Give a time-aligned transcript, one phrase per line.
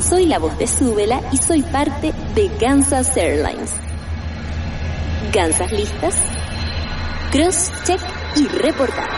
[0.00, 3.72] Soy la voz de Súbela y soy parte de Kansas Airlines.
[5.32, 6.16] ¿Gansas listas?
[7.30, 8.00] Cross, check
[8.34, 9.08] y reportar.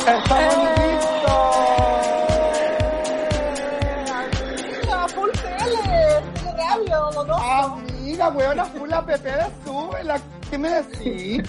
[0.00, 0.68] ¡Estamos
[4.10, 6.22] ¡Amiga, full tele!
[6.34, 7.42] ¡Tele radio, monoso!
[7.42, 10.20] Amiga, weona, full la PP de Súbela.
[10.52, 11.42] ¿Qué me decís?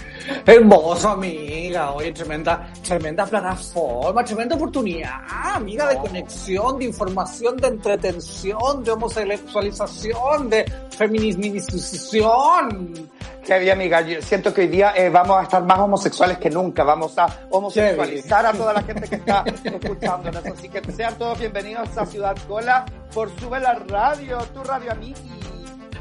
[0.46, 1.92] Hermoso, amiga.
[1.92, 10.50] Oye, tremenda, tremenda plataforma, tremenda oportunidad, amiga, de conexión, de información, de entretención, de homosexualización,
[10.50, 10.64] de
[10.98, 13.10] feminización.
[13.46, 14.00] Qué bien, amiga.
[14.00, 16.86] Yo siento que hoy día eh, vamos a estar más homosexuales que nunca.
[16.86, 20.46] Vamos a homosexualizar a toda la gente que está escuchándonos.
[20.46, 25.53] Así que sean todos bienvenidos a Ciudad Cola por Sube la Radio, tu radio amigui.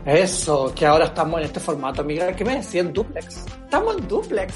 [0.04, 2.32] Eso, que ahora estamos en este formato, amiga.
[2.34, 2.92] ¿Qué me decían?
[2.92, 3.46] Duplex.
[3.64, 4.54] Estamos en duplex.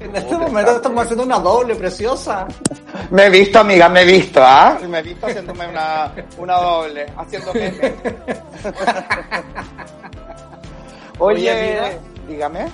[0.00, 2.46] En este momento estamos haciendo una doble preciosa.
[3.10, 4.78] Me he visto, amiga, me he visto, ¿ah?
[4.88, 7.94] Me he visto haciéndome una, una doble, haciendo meme.
[11.20, 11.98] Oye, Oye, amiga.
[12.28, 12.66] dígame.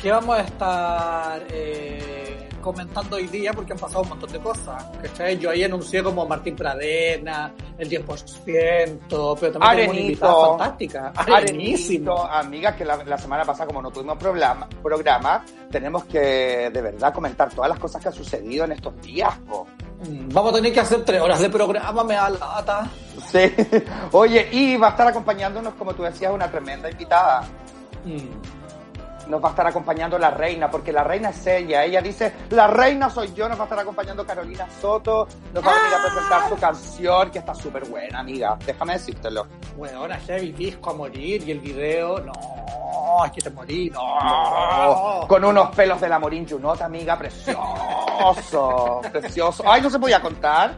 [0.00, 2.25] ¿Qué vamos a estar eh,
[2.66, 3.52] comentando hoy día?
[3.52, 4.84] Porque han pasado un montón de cosas.
[5.00, 5.38] ¿cachai?
[5.38, 11.12] Yo ahí anuncié como Martín Pradena, el 10%, pero también tenemos una invitada fantástica.
[11.14, 16.82] Arenito, amiga, que la, la semana pasada, como no tuvimos programa, programa, tenemos que de
[16.82, 19.32] verdad comentar todas las cosas que han sucedido en estos días.
[19.48, 19.66] po.
[20.08, 22.90] Mm, Vamos a tener que hacer tres horas de programa, me da lata.
[23.30, 23.54] Sí.
[24.12, 27.42] Oye, y va a estar acompañándonos, como tú decías, una tremenda invitada.
[28.04, 28.55] Mm.
[29.26, 31.84] Nos va a estar acompañando la reina, porque la reina es ella.
[31.84, 33.48] Ella dice, la reina soy yo.
[33.48, 35.26] Nos va a estar acompañando Carolina Soto.
[35.52, 38.56] Nos va a venir a presentar su canción, que está súper buena, amiga.
[38.64, 39.46] Déjame decírtelo.
[39.76, 42.32] Bueno, ahora heavy disco a morir y el video, no,
[43.24, 45.26] es que te morí, no.
[45.28, 49.62] Con unos pelos de la Morín Junot, amiga, precioso, precioso.
[49.66, 50.76] Ay, no se podía contar,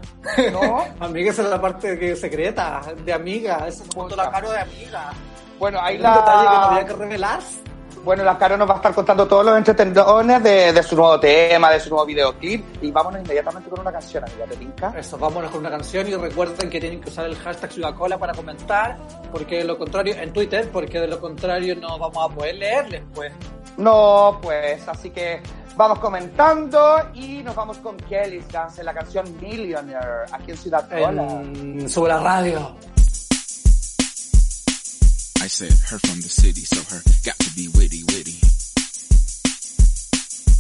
[0.53, 0.85] ¿no?
[1.01, 5.11] Amiga, esa es la parte que secreta, de amiga, ese es la caro de amiga.
[5.59, 7.41] Bueno, ahí Hay un detalle que no había la, que revelar.
[8.09, 11.21] Bueno, la Caro nos va a estar contando todos los entretenidos de, de su nuevo
[11.21, 12.83] tema, de su nuevo videoclip.
[12.83, 14.95] Y vámonos inmediatamente con una canción, amiga, ¿te pinca?
[14.97, 18.33] Eso, vámonos con una canción y recuerden que tienen que usar el hashtag Ciudadcola para
[18.33, 18.97] comentar,
[19.31, 23.03] porque de lo contrario, en Twitter, porque de lo contrario no vamos a poder leerles,
[23.15, 23.31] pues.
[23.77, 25.43] No, pues, así que
[25.77, 30.89] vamos comentando y nos vamos con Kelly's Dance en la canción Millionaire, aquí en Ciudad
[30.89, 31.25] Cola.
[31.43, 32.75] En, sobre la radio.
[35.49, 38.39] I said her from the city, so her got to be witty, witty.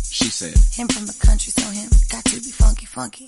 [0.08, 3.26] She said, Him from the country, so him got to be funky, funky.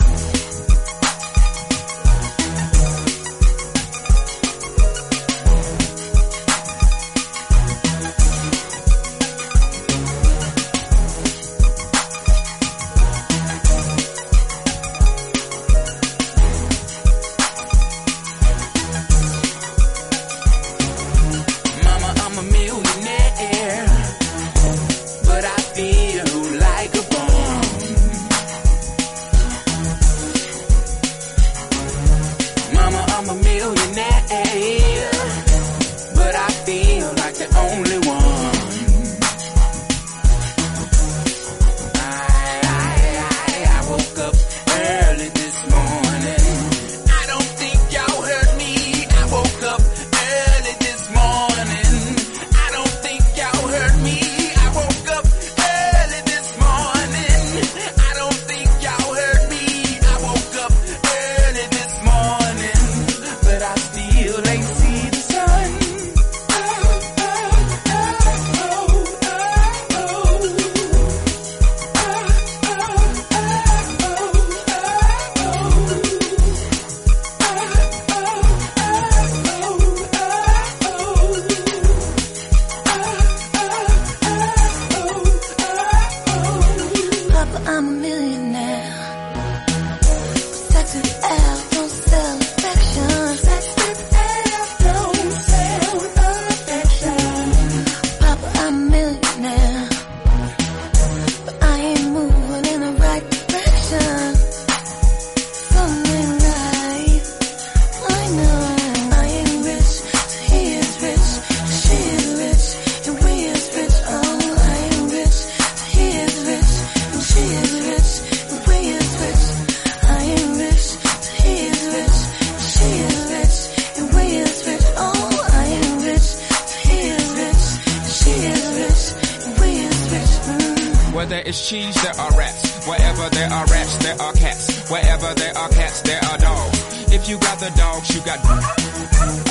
[131.29, 132.87] Is cheese, there are rats.
[132.89, 134.89] Wherever there are rats, there are cats.
[134.91, 137.13] Wherever there are cats, there are dogs.
[137.13, 138.41] If you got the dogs, you got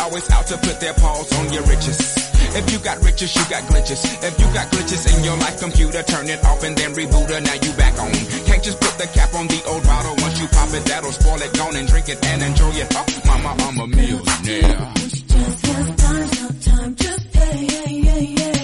[0.02, 2.18] always out to put their paws on your riches.
[2.58, 4.02] If you got riches, you got glitches.
[4.24, 7.40] If you got glitches in your life computer, turn it off and then reboot her.
[7.40, 8.12] Now you back on.
[8.50, 10.16] Can't just put the cap on the old bottle.
[10.26, 11.54] Once you pop it, that'll spoil it.
[11.54, 12.88] Gone and drink it and enjoy it.
[12.96, 14.92] Oh, mama, I'm a millionaire.
[14.96, 17.80] Just have time, no time to pay.
[18.20, 18.59] What's a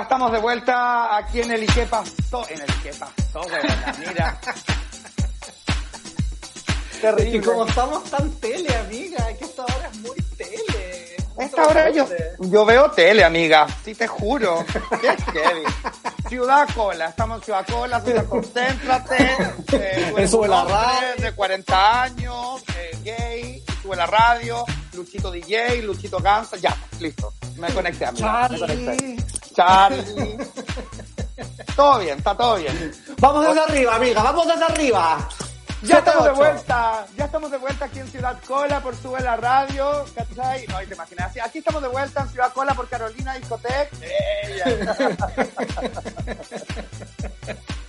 [0.00, 2.42] Ya estamos de vuelta aquí en el ¿Y qué pasó?
[2.48, 3.42] En el ¿Y qué pasó?
[3.98, 4.40] Mira.
[7.02, 7.36] Terrible.
[7.36, 11.16] Y como estamos tan tele, amiga, que esta hora es muy tele.
[11.38, 12.08] Esta hora yo,
[12.38, 13.66] yo veo tele, amiga.
[13.84, 14.64] Sí, te juro.
[15.02, 15.64] Qué heavy.
[16.30, 17.08] Ciudad Cola.
[17.10, 18.00] Estamos en Ciudad Cola.
[18.00, 19.36] Ciudad Concéntrate.
[19.72, 21.24] Eh, Sube un la radio.
[21.24, 22.62] De 40 años.
[22.74, 23.62] eh, gay.
[23.82, 24.64] Sube la radio.
[24.94, 25.82] Luchito DJ.
[25.82, 26.56] Luchito Gansa.
[26.56, 27.32] Ya, listo.
[27.56, 28.48] Me conecté, amiga.
[28.48, 29.16] Me conecté.
[29.54, 30.38] Charlie.
[31.76, 32.92] Todo bien, está todo bien.
[33.18, 35.28] Vamos desde arriba, amiga, vamos desde arriba.
[35.82, 36.36] Ya estamos de 7-8.
[36.36, 40.66] vuelta, ya estamos de vuelta aquí en Ciudad Cola por Sube la Radio, ¿cachai?
[40.66, 43.90] No, y te imaginas, aquí estamos de vuelta en Ciudad Cola por Carolina Discotec.
[44.02, 45.16] Ella.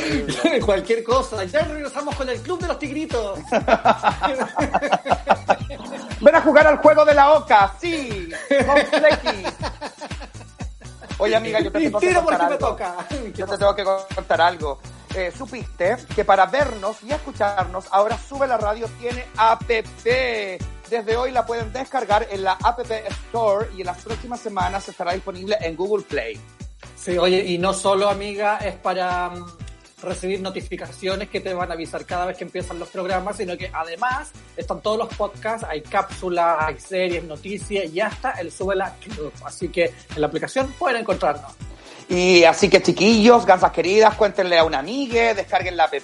[0.64, 1.44] Cualquier cosa.
[1.44, 3.38] Ya regresamos con el Club de los Tigritos.
[6.20, 8.30] Ven a jugar al juego de la Oca, sí.
[11.18, 12.58] Oye, amiga, yo te tengo que contar algo.
[12.58, 12.96] toca.
[13.34, 13.84] Yo te tengo que
[14.14, 14.80] contar algo.
[15.14, 19.62] Eh, Supiste que para vernos y escucharnos, ahora Sube la Radio tiene app.
[19.64, 25.12] Desde hoy la pueden descargar en la App Store y en las próximas semanas estará
[25.12, 26.40] disponible en Google Play.
[26.96, 29.46] Sí, oye, y no solo, amiga, es para mm,
[30.02, 33.70] recibir notificaciones que te van a avisar cada vez que empiezan los programas, sino que
[33.72, 38.94] además están todos los podcasts, hay cápsulas, hay series, noticias y hasta el Sube la
[38.96, 39.32] Club.
[39.44, 41.52] Así que en la aplicación pueden encontrarnos.
[42.08, 45.94] Y así que chiquillos, gansas queridas, cuéntenle a una amiga, descarguen la app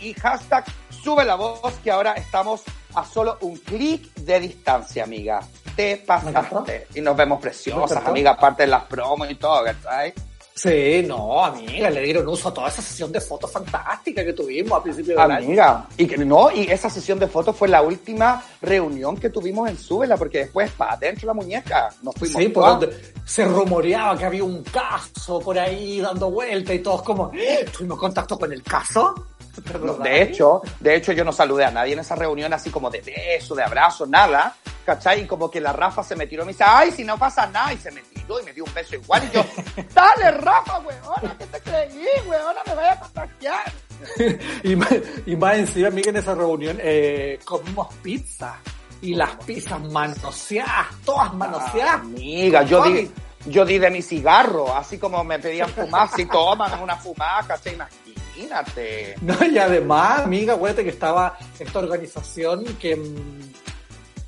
[0.00, 0.64] y hashtag
[1.02, 2.62] sube la voz que ahora estamos
[2.94, 5.40] a solo un clic de distancia, amiga.
[5.76, 6.88] Te pasaste.
[6.94, 10.12] Y nos vemos preciosas, amiga, aparte de las promos y todo, ¿cachai?
[10.60, 14.80] Sí, no, amiga, le dieron uso a toda esa sesión de fotos fantástica que tuvimos
[14.80, 15.34] a principio año.
[15.36, 19.68] Amiga, y que no, y esa sesión de fotos fue la última reunión que tuvimos
[19.70, 22.42] en Súbela, porque después, para adentro la muñeca, nos fuimos.
[22.42, 22.80] Sí, por todas.
[22.80, 27.64] donde se rumoreaba que había un caso por ahí dando vuelta y todos como, "¿Eh?
[27.76, 29.14] ¿tuvimos contacto con el caso?
[30.02, 33.00] De hecho, de hecho yo no saludé a nadie en esa reunión así como de
[33.00, 35.22] beso, de abrazo, nada, ¿cachai?
[35.22, 37.46] Y como que la Rafa se me tiró y me dice, ay, si no pasa
[37.46, 39.44] nada, y se me tiró y me dio un beso igual, y yo,
[39.94, 42.60] dale Rafa, weona, ¿qué te creí, weona?
[42.66, 43.72] Me vaya a contagiar.
[44.62, 44.94] y, más,
[45.26, 48.56] y más encima, amiga, en esa reunión eh, comimos pizza.
[49.00, 52.00] Y las pizzas manoseadas, todas manoseadas.
[52.00, 53.08] Amiga, yo di,
[53.46, 57.74] yo di de mi cigarro, así como me pedían fumar, si toman una fumada, ¿cachai?
[57.74, 58.07] Imagínate.
[59.22, 63.52] No, y además, amiga, acuérdate que estaba esta organización que, mm,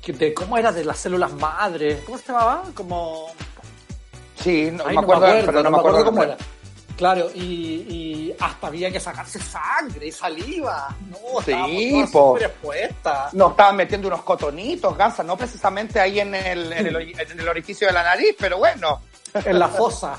[0.01, 2.63] que de cómo era de las células madres, ¿cómo se llamaba?
[2.73, 3.27] Como
[4.35, 6.37] Sí, no, Ay, me acuerdo, pero no, me acuerdo, cómo cómo era.
[6.97, 10.95] Claro, y, y hasta había que sacarse sangre y saliva.
[11.09, 11.51] No, Sí.
[13.33, 17.39] Nos estaban metiendo unos cotonitos, gansa, no precisamente ahí en el, en el, ori- en
[17.39, 19.01] el orificio de la nariz, pero bueno.
[19.33, 20.15] En la fosa.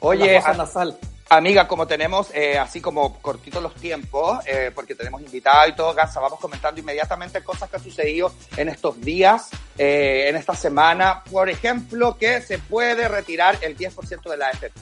[0.00, 0.98] Oye, en la fosa a- nasal.
[1.36, 5.94] Amiga, como tenemos eh, así como cortitos los tiempos, eh, porque tenemos invitados y todo,
[5.94, 11.22] Gansa, vamos comentando inmediatamente cosas que han sucedido en estos días, eh, en esta semana.
[11.30, 14.80] Por ejemplo, que se puede retirar el 10% de la AFP.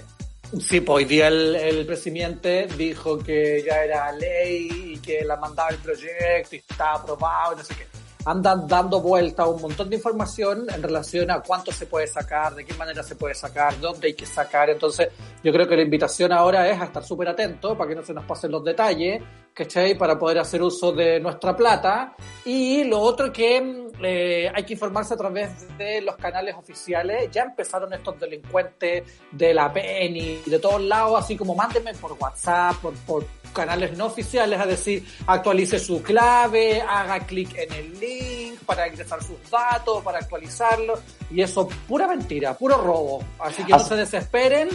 [0.61, 5.37] Sí, pues hoy día el, el presidente dijo que ya era ley y que la
[5.37, 8.02] mandaba el proyecto y estaba aprobado y no sé qué.
[8.25, 12.65] Andan dando vuelta un montón de información en relación a cuánto se puede sacar, de
[12.65, 14.71] qué manera se puede sacar, dónde hay que sacar.
[14.71, 15.09] Entonces,
[15.43, 18.15] yo creo que la invitación ahora es a estar súper atento para que no se
[18.15, 19.23] nos pasen los detalles
[19.55, 19.97] ¿cachai?
[19.97, 22.15] Para poder hacer uso de nuestra plata.
[22.45, 27.31] Y lo otro que mm, eh, hay que informarse a través de los canales oficiales.
[27.31, 32.77] Ya empezaron estos delincuentes de la PENI, de todos lados, así como mándenme por WhatsApp,
[32.77, 38.59] por, por canales no oficiales, a decir, actualice su clave, haga clic en el link
[38.65, 40.99] para ingresar sus datos, para actualizarlo.
[41.31, 43.23] Y eso, pura mentira, puro robo.
[43.39, 44.69] Así que no Así- se desesperen,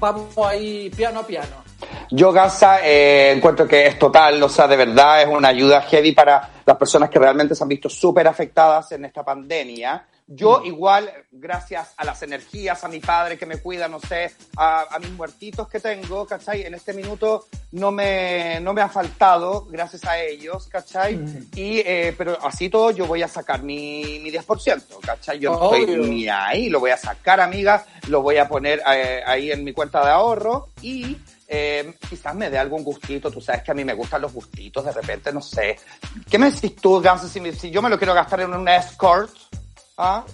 [0.00, 1.63] vamos ahí piano a piano.
[2.10, 6.12] Yo, Gaza, eh, encuentro que es total, o sea, de verdad es una ayuda heavy
[6.12, 10.06] para las personas que realmente se han visto súper afectadas en esta pandemia.
[10.26, 14.86] Yo igual, gracias a las energías, a mi padre que me cuida, no sé, a,
[14.94, 16.62] a mis muertitos que tengo, ¿cachai?
[16.62, 21.22] En este minuto no me, no me ha faltado, gracias a ellos, ¿cachai?
[21.54, 25.38] Y, eh, pero así todo yo voy a sacar mi, mi 10%, ¿cachai?
[25.40, 29.22] Yo no estoy ni ahí, lo voy a sacar, amiga, lo voy a poner eh,
[29.26, 33.62] ahí en mi cuenta de ahorro y eh, quizás me dé algún gustito, tú sabes
[33.62, 35.78] que a mí me gustan los gustitos, de repente, no sé.
[36.30, 38.68] ¿Qué me decís tú, Ganso, si, me- si yo me lo quiero gastar en un
[38.68, 39.30] escort?
[39.98, 40.24] ¿Ah?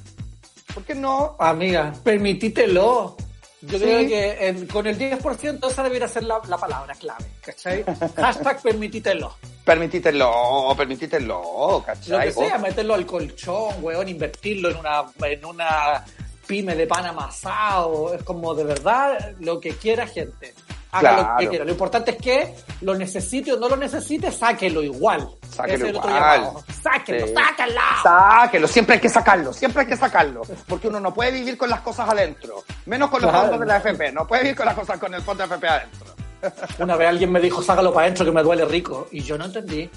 [0.73, 1.37] ¿Por qué no?
[1.39, 3.17] Amiga, permitítelo.
[3.63, 3.85] Yo Sí.
[3.85, 7.85] creo que en- con el 10% esa debería ser la, la palabra clave, ¿cachai?
[8.17, 9.37] Hashtag permitítelo.
[9.65, 12.29] Permítitelo, permítitelo, Lo ¿cachai?
[12.29, 16.05] que sea, meterlo al colchón, weón, invertirlo en una, en una
[16.47, 18.15] pyme de pan amasado.
[18.15, 20.55] Es como de verdad lo que quiera gente.
[20.93, 21.37] Haga lo Claro.
[21.39, 21.65] que quiera.
[21.65, 25.29] Lo importante es que lo necesite o no lo necesite, sáquelo igual.
[25.49, 26.51] Sáquelo es igual.
[26.83, 27.33] Sáquelo, Sí.
[27.35, 27.81] sáqualo.
[28.03, 31.71] Sáquelo, siempre hay que sacarlo, siempre hay que sacarlo, porque uno no puede vivir con
[31.71, 33.47] las cosas adentro, menos con los Claro.
[33.49, 35.69] fondos de la FP, no puede vivir con las cosas con el fondo de FP
[35.69, 36.15] adentro.
[36.81, 39.07] Una vez alguien me dijo, sácalo para adentro que me duele rico.
[39.13, 39.89] Y yo no entendí.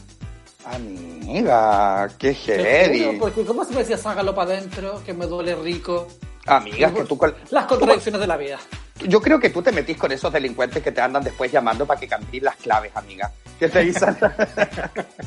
[0.66, 3.18] Amiga, qué heavy.
[3.20, 6.08] juro, ¿Cómo se me decía, sácalo para adentro que me duele rico?
[6.46, 7.18] Amiga, que tú...
[7.52, 8.60] Las contradicciones de la vida.
[9.08, 12.00] Yo creo que tú te metís con esos delincuentes que te andan después llamando para
[12.00, 13.32] que cambies las claves, amiga.
[13.60, 14.18] Que te dicen.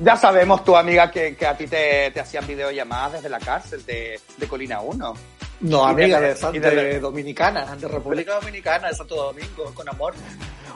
[0.00, 3.84] ya sabemos, tu amiga, que, que a ti te, te hacían videollamadas desde la cárcel
[3.86, 5.14] de, de Colina 1.
[5.60, 10.14] No, amiga, de- de, de- de Dominicana, de República Dominicana, de Santo Domingo, con amor.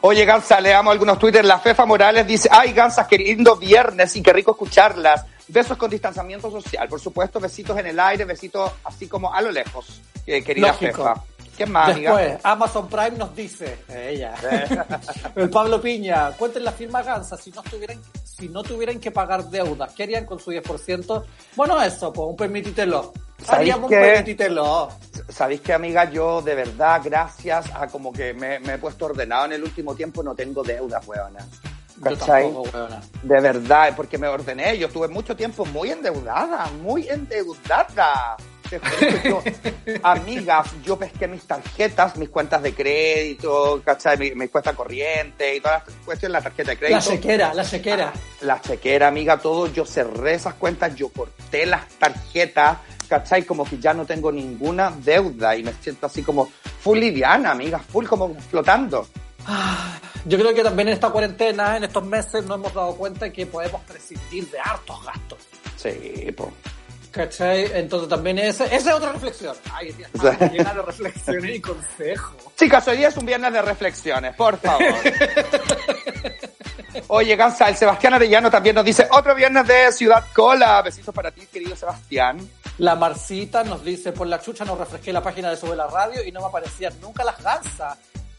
[0.02, 1.44] Oye, Gansa, leamos algunos Twitter.
[1.44, 5.24] La Fefa Morales dice: Ay, Gansas, qué lindo viernes y qué rico escucharlas.
[5.48, 7.40] Besos con distanciamiento social, por supuesto.
[7.40, 11.04] Besitos en el aire, besitos así como a lo lejos, eh, querida Lógico.
[11.04, 11.14] Fefa.
[11.56, 12.16] ¿Qué más, amiga?
[12.16, 14.34] Después, Amazon Prime nos dice, ella,
[15.36, 19.44] el Pablo Piña, cuenten la firma Gansa, si no tuvieran, si no tuvieran que pagar
[19.44, 21.25] deudas, ¿qué harían con su 10%?
[21.56, 23.12] Bueno, eso, pues un permitítelo.
[23.38, 24.02] ¿Sabéis Haríamos un qué?
[24.02, 24.88] permitítelo.
[25.28, 26.10] ¿Sabéis que, amiga?
[26.10, 29.94] Yo, de verdad, gracias a como que me, me he puesto ordenado en el último
[29.94, 31.04] tiempo, no tengo deudas.
[31.06, 32.44] Yo ¿Cachai?
[32.44, 32.70] tampoco.
[33.22, 34.76] De verdad, porque me ordené.
[34.78, 38.36] Yo estuve mucho tiempo muy endeudada, muy endeudada.
[39.25, 39.42] Yo,
[40.02, 44.16] amigas, yo pesqué mis tarjetas, mis cuentas de crédito, ¿cachai?
[44.18, 47.11] Mi, mi cuenta corriente y todas las cuestiones, la tarjeta de La crédito.
[47.11, 48.12] chequera, la chequera.
[48.40, 53.44] la chequera, amiga, todo, yo cerré esas cuentas, yo corté las tarjetas, ¿cachai?
[53.44, 56.49] Como que ya no tengo ninguna deuda y me siento así como
[56.80, 59.06] full liviana, amiga, full como flotando.
[60.25, 63.46] Yo creo que también en esta cuarentena, en estos meses, nos hemos dado cuenta que
[63.46, 65.38] podemos prescindir de hartos gastos.
[65.76, 66.50] Sí, po.
[67.16, 67.70] ¿Cachai?
[67.73, 69.56] Entonces también esa, esa es otra reflexión.
[69.73, 72.37] Ay, Dios, O sea- llena de reflexiones y consejos.
[72.56, 74.85] Chicas, hoy día es un viernes de reflexiones, por favor.
[77.08, 80.82] Oye, Gansa, el Sebastián Arellano también nos dice otro viernes de Ciudad Cola.
[80.82, 82.38] Besitos para ti, querido Sebastián.
[82.78, 86.23] La Marcita nos dice, por la chucha no refresqué la página de Sube la Radio
[86.23, 87.96] y no me aparecían nunca las gansas.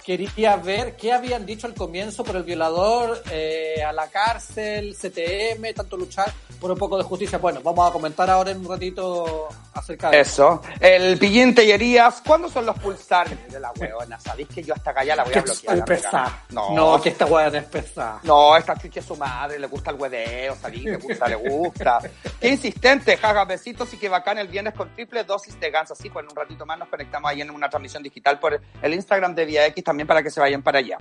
[0.07, 5.73] Quería ver qué habían dicho al comienzo por el violador, eh, a la cárcel, CTM,
[5.75, 7.39] tanto luchar por un poco de justicia.
[7.39, 9.49] Bueno, vamos a comentar ahora en un ratito
[9.79, 10.61] acerca de Eso.
[10.79, 14.19] El Pillín Tellerías, ¿cuándo son los pulsares de la huevona?
[14.19, 15.85] ¿Sabéis que yo hasta acá ya la voy a bloquear?
[15.85, 16.43] pesada.
[16.49, 18.19] No, No, que esta no es pesada.
[18.23, 21.99] No, esta chucha es su madre, le gusta el hueveo, salí, le gusta, le gusta.
[22.39, 25.95] Qué insistente, jaja, besitos y que bacán el viernes con triple dosis de ganso.
[25.95, 28.93] Sí, pues en un ratito más nos conectamos ahí en una transmisión digital por el
[28.93, 30.97] Instagram de Vía X también para que se vayan para allá.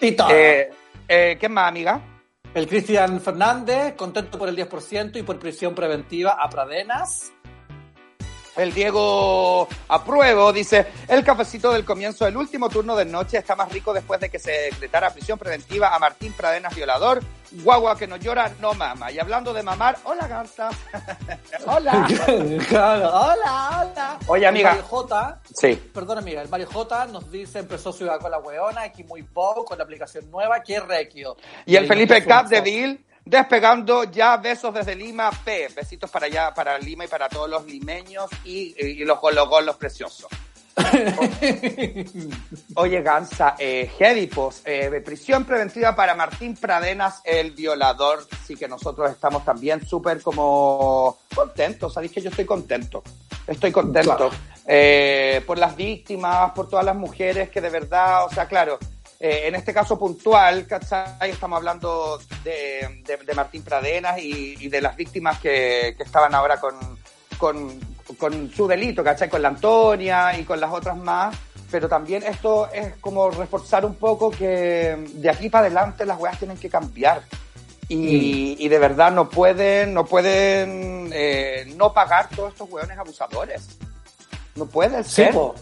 [0.00, 0.30] Y todo.
[0.30, 0.70] Eh,
[1.08, 2.00] eh, ¿Qué más, amiga?
[2.54, 7.32] El Cristian Fernández, contento por el 10% y por prisión preventiva a Pradenas.
[8.54, 13.72] El Diego Apruebo dice, el cafecito del comienzo del último turno de noche está más
[13.72, 17.22] rico después de que se decretara prisión preventiva a Martín Pradenas violador.
[17.64, 19.10] Guagua que no llora, no mama.
[19.10, 20.70] Y hablando de mamar, hola Garza.
[21.66, 22.06] hola.
[22.68, 24.18] Claro, hola, hola.
[24.26, 24.70] Oye, amiga.
[24.70, 25.74] El Mario J, Sí.
[25.92, 29.64] perdón amiga, el Mario J nos dice, empezó Ciudad con la Weona, aquí muy bow,
[29.64, 31.36] con la aplicación nueva, que requio.
[31.66, 35.68] Y el ahí Felipe puso un Capdeville despegando ya besos desde Lima P.
[35.74, 39.18] Besitos para allá, para Lima y para todos los limeños y, y los
[39.76, 40.28] preciosos.
[42.76, 48.26] Oye, Gansa, eh, heavy, pues, eh, prisión preventiva para Martín Pradenas, el violador.
[48.46, 51.92] Sí que nosotros estamos también súper como contentos.
[51.92, 53.02] Sabéis que yo estoy contento.
[53.46, 54.16] Estoy contento.
[54.16, 54.30] Claro.
[54.66, 58.78] Eh, por las víctimas, por todas las mujeres que de verdad, o sea, claro,
[59.24, 61.30] eh, en este caso puntual, ¿cachai?
[61.30, 66.34] Estamos hablando de, de- de Martín Pradenas y, y de las víctimas que, que estaban
[66.34, 66.74] ahora con,
[67.38, 67.78] con,
[68.18, 69.28] con su delito, ¿cachai?
[69.30, 71.36] Con la Antonia y con las otras más.
[71.70, 76.36] Pero también esto es como reforzar un poco que de aquí para adelante las weas
[76.38, 77.22] tienen que cambiar.
[77.88, 83.68] Y, y de verdad no pueden, no pueden eh, no pagar todos estos hueones abusadores.
[84.56, 85.32] No puede Sí, ser.
[85.32, 85.54] po.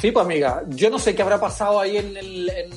[0.00, 0.62] Sí, pues amiga.
[0.68, 2.70] Yo no sé qué habrá pasado ahí en el, en,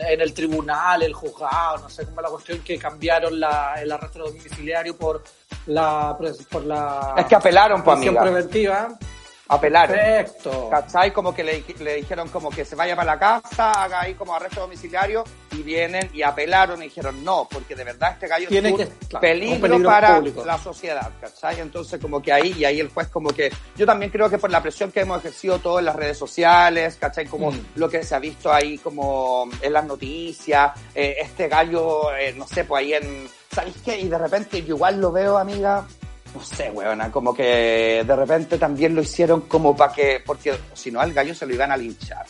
[0.00, 3.90] en el tribunal, el juzgado, no sé cómo es la cuestión que cambiaron la, el
[3.90, 5.22] arresto domiciliario por
[5.66, 6.16] la
[6.50, 8.20] por la Es que apelaron, pues, amiga.
[8.22, 8.98] preventiva.
[9.54, 9.96] Apelaron.
[9.96, 10.68] Perfecto.
[10.70, 11.12] ¿Cachai?
[11.12, 14.34] Como que le, le dijeron como que se vaya para la casa, haga ahí como
[14.34, 18.68] arresto domiciliario y vienen y apelaron y dijeron no, porque de verdad este gallo Tiene
[18.70, 20.44] es un que- claro, peligro, un peligro para público.
[20.44, 21.60] la sociedad, ¿cachai?
[21.60, 24.50] Entonces como que ahí y ahí el juez como que yo también creo que por
[24.50, 27.26] la presión que hemos ejercido todos en las redes sociales, ¿cachai?
[27.26, 27.60] Como Mm.
[27.76, 32.46] lo que se ha visto ahí como en las noticias, eh, este gallo, eh, no
[32.46, 33.28] sé, pues ahí en...
[33.54, 33.98] ¿Sabéis qué?
[33.98, 35.84] Y de repente yo igual lo veo, amiga,
[36.34, 40.90] no sé, weona, como que de repente también lo hicieron como para que, porque si
[40.90, 42.24] no al gallo se lo iban a linchar.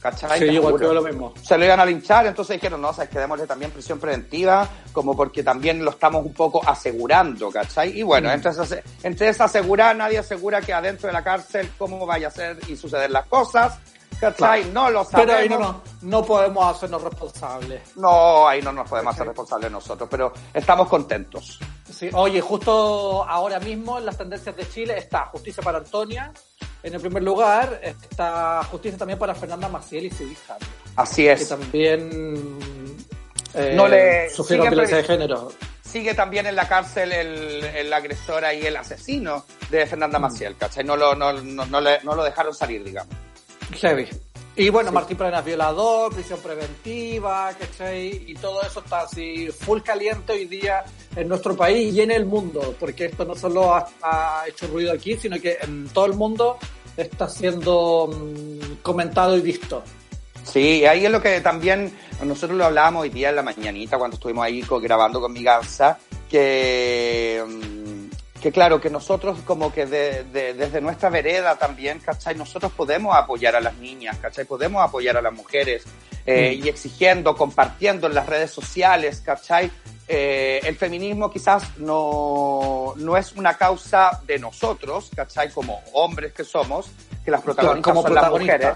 [0.00, 0.40] ¿Cachai?
[0.40, 1.32] Sí, igual lo mismo.
[1.40, 5.16] Se lo iban a linchar, entonces dijeron, no, sabes que démosle también prisión preventiva, como
[5.16, 8.00] porque también lo estamos un poco asegurando, ¿cachai?
[8.00, 8.32] Y bueno, Mm.
[8.32, 8.64] entre, esa,
[9.04, 12.76] entre esa asegurar, nadie asegura que adentro de la cárcel cómo vaya a ser y
[12.76, 13.78] suceder las cosas,
[14.22, 14.64] ¿cachai?
[14.70, 15.26] No lo sabemos.
[15.26, 17.96] Pero ahí no, no, no podemos hacernos responsables.
[17.96, 21.58] No, ahí no nos podemos hacer responsables nosotros, pero estamos contentos.
[21.92, 26.32] Sí, oye, justo ahora mismo en las tendencias de Chile está Justicia para Antonia
[26.82, 30.56] en el primer lugar, está Justicia también para Fernanda Maciel y su hija,
[30.96, 31.48] Así que es.
[31.48, 32.58] también
[33.54, 35.52] eh, No le- sufrieron violencia de género.
[35.84, 40.22] sigue también en la cárcel el, el agresor y el asesino de Fernanda Mm.
[40.22, 40.82] Maciel, ¿cachai?
[40.84, 43.14] No lo, no, no, no le- no lo dejaron salir, digamos.
[43.74, 44.08] Heavy.
[44.54, 48.24] Y bueno, Martín Pradenas violador, prisión preventiva, ¿cachai?
[48.26, 50.84] Y todo eso está así full caliente hoy día
[51.16, 54.92] en nuestro país y en el mundo, porque esto no solo ha, ha hecho ruido
[54.92, 56.58] aquí, sino que en todo el mundo
[56.96, 59.82] está siendo mm, comentado y visto.
[60.44, 61.92] Sí, ahí es lo que también
[62.24, 65.98] nosotros lo hablábamos hoy día en la mañanita cuando estuvimos ahí grabando con mi gansa,
[66.28, 67.81] que, mm,
[68.42, 72.34] que claro, que nosotros como que de- de- desde nuestra vereda también, ¿cachai?
[72.34, 74.44] Nosotros podemos apoyar a las niñas, ¿cachai?
[74.44, 75.84] Podemos apoyar a las mujeres
[76.26, 76.64] eh, Mm.
[76.64, 79.70] y exigiendo, compartiendo en las redes sociales, ¿cachai?
[80.08, 85.50] Eh, el feminismo quizás no, no es una causa de nosotros, ¿cachai?
[85.50, 86.90] Como hombres que somos,
[87.24, 88.68] que las protagonistas como son las mujeres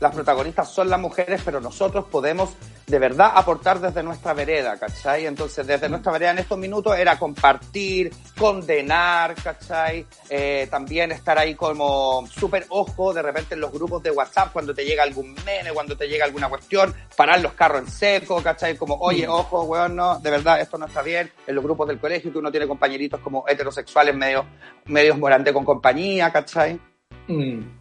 [0.00, 2.50] las protagonistas son las mujeres, pero nosotros podemos
[2.88, 5.26] de verdad aportar desde nuestra vereda, ¿cachai?
[5.26, 10.06] Entonces, desde nuestra vereda en estos minutos era compartir, condenar, ¿cachai?
[10.30, 14.74] Eh, también estar ahí como súper ojo, de repente en los grupos de WhatsApp, cuando
[14.74, 18.76] te llega algún meme, cuando te llega alguna cuestión, parar los carros en seco, ¿cachai?
[18.76, 21.30] Como, oye, ojo, weón, no, de verdad, esto no está bien.
[21.46, 24.46] En los grupos del colegio, que uno tiene compañeritos como heterosexuales medio,
[24.86, 26.80] medios morante con compañía, ¿cachai?
[27.26, 27.77] Mm.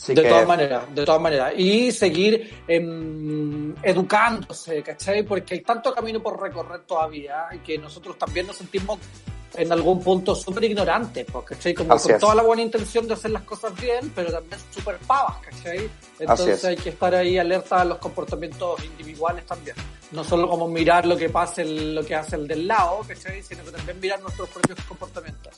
[0.00, 1.52] Así de que- todas maneras, de todas maneras.
[1.56, 5.24] Y seguir em, educándose, ¿cachai?
[5.24, 8.98] Porque hay tanto camino por recorrer todavía y que nosotros también nos sentimos
[9.56, 11.74] en algún punto súper ignorantes, pues, ¿cachai?
[11.74, 12.20] Como Así con es.
[12.20, 15.90] toda la buena intención de hacer las cosas bien, pero también súper pavas, ¿cachai?
[16.20, 16.64] Entonces es.
[16.64, 19.74] hay que estar ahí alerta a los comportamientos individuales también.
[20.12, 23.42] No solo como mirar lo que pasa, lo que hace el del lado, ¿cachai?
[23.42, 25.54] Sino que también mirar nuestros propios comportamientos.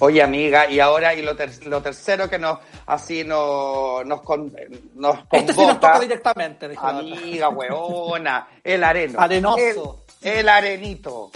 [0.00, 4.52] Oye, amiga, y ahora, y lo, ter- lo tercero que nos, así nos, nos, con-
[4.94, 9.20] nos Este sí nos convoca, toca directamente, dijo amiga, weona, el areno.
[9.20, 10.04] Arenoso.
[10.20, 11.30] El, el arenito.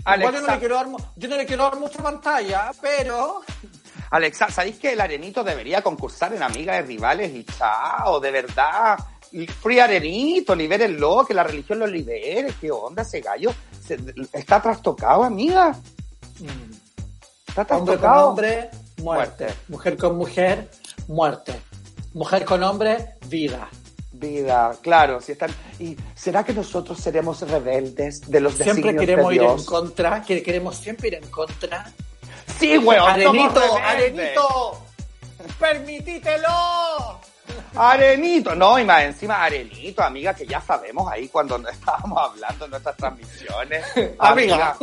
[0.00, 3.42] Igual yo no, Alexa, le quiero dar, yo no le quiero dar mucha pantalla, pero
[4.10, 8.98] Alexa, ¿sabéis que el arenito debería concursar en Amigas de Rivales y chao, de verdad?
[9.60, 12.54] Free arenito, libérenlo, que la religión lo libere.
[12.58, 13.52] ¿Qué onda ese gallo?
[13.86, 13.98] Se-
[14.32, 15.76] está trastocado, amiga.
[17.68, 19.44] Hombre con hombre, muerte.
[19.44, 19.54] Muerte.
[19.68, 20.70] Mujer con mujer,
[21.08, 21.54] muerte.
[22.14, 23.68] Mujer con hombre, vida.
[24.12, 25.50] Vida, claro, si están.
[25.78, 29.64] ¿Y será que nosotros seremos rebeldes de los Siempre queremos de ir en Dios?
[29.64, 31.92] contra, que queremos siempre ir en contra.
[32.58, 33.60] Sí, weón, Arenito.
[33.76, 34.82] Arenito,
[35.60, 36.48] permitítelo.
[37.74, 42.70] Arenito, no, y más encima Arenito, amiga, que ya sabemos ahí cuando estábamos hablando en
[42.70, 43.84] nuestras transmisiones.
[44.18, 44.76] Amiga.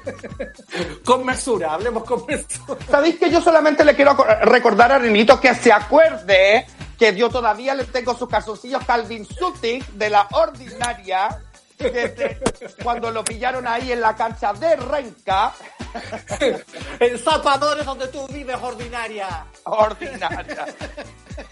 [1.04, 2.80] con mesura, hablemos con mesura.
[2.88, 6.66] ¿Sabéis que yo solamente le quiero recordar a Arenito que se acuerde
[6.98, 11.40] que yo todavía le tengo sus calzoncillos Calvin Sutik de la ordinaria,
[11.80, 12.40] que te-
[12.82, 15.52] cuando lo pillaron ahí en la cancha de Renca,
[17.00, 19.44] En Zapadores, donde tú vives, ordinaria.
[19.64, 20.66] ordinaria.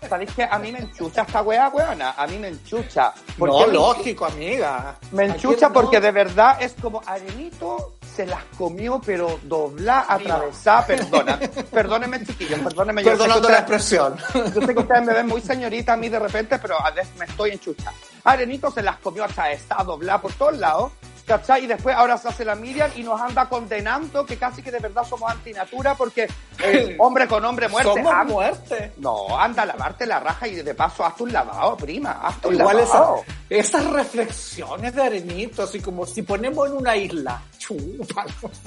[0.09, 2.11] ¿Sabéis que a mí me enchucha esta weá, weona?
[2.17, 3.13] A mí me enchucha.
[3.39, 4.97] ¿Por No, me- lógico, amiga.
[5.13, 5.73] Me ¿A enchucha no?
[5.75, 11.39] porque de verdad es como Arenito se las comió, pero doblar, atravesar, perdona.
[11.71, 13.03] Perdónenme, chiquillos, perdónenme.
[13.05, 14.17] yo Perdonando la ustedes- expresión.
[14.55, 17.15] Yo sé que ustedes me ven muy señorita a mí de repente, pero a veces
[17.17, 17.93] me estoy enchucha.
[18.29, 20.93] Arenito se las comió hasta esta doblada por todos lados,
[21.29, 21.65] ¿cachai?
[21.65, 24.81] Y después ahora se hace la Miriam y nos anda condenando que casi que de
[24.81, 26.27] verdad somos antinatura porque
[26.65, 27.91] eh, hombre con hombre muerte.
[27.95, 28.93] Somos Anda- muerte.
[28.97, 32.19] No, anda a lavarte la raja y de paso hazte un lavado, prima.
[32.23, 33.25] Hazte un Igual esas, lavado.
[33.49, 37.41] esas reflexiones de Arenito, así como si ponemos en una isla.
[37.59, 38.25] Chupa.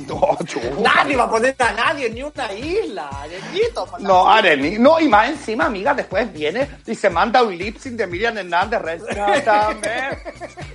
[0.07, 0.67] No, chupa.
[0.79, 3.09] Nadie va a poner a nadie en ni una isla.
[3.09, 3.87] Arenito.
[3.99, 7.95] No, Areni, no, y más encima, amiga, después viene y se manda un lip sync
[7.95, 10.09] de Miriam Hernández, rescátame.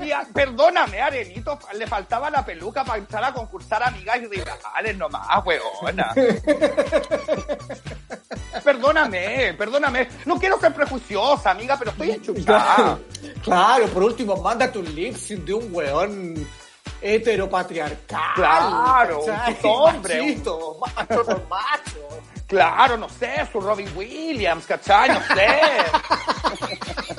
[0.00, 5.44] Y perdóname, Arenito, le faltaba la peluca para empezar a concursar amigas y rivales nomás,
[5.44, 6.12] weona.
[8.64, 10.08] Perdóname, perdóname.
[10.24, 12.98] No quiero ser prejuiciosa, amiga, pero estoy enchuchada.
[13.42, 16.46] Claro, por último, mándate un lip sync de un weón
[17.00, 18.34] heteropatriarcal.
[18.34, 19.54] Claro, un ¿cachai?
[19.54, 22.08] puto hombre, Machito, macho por macho.
[22.46, 25.08] Claro, no sé, su Robin Williams, ¿cachai?
[25.10, 25.60] No sé.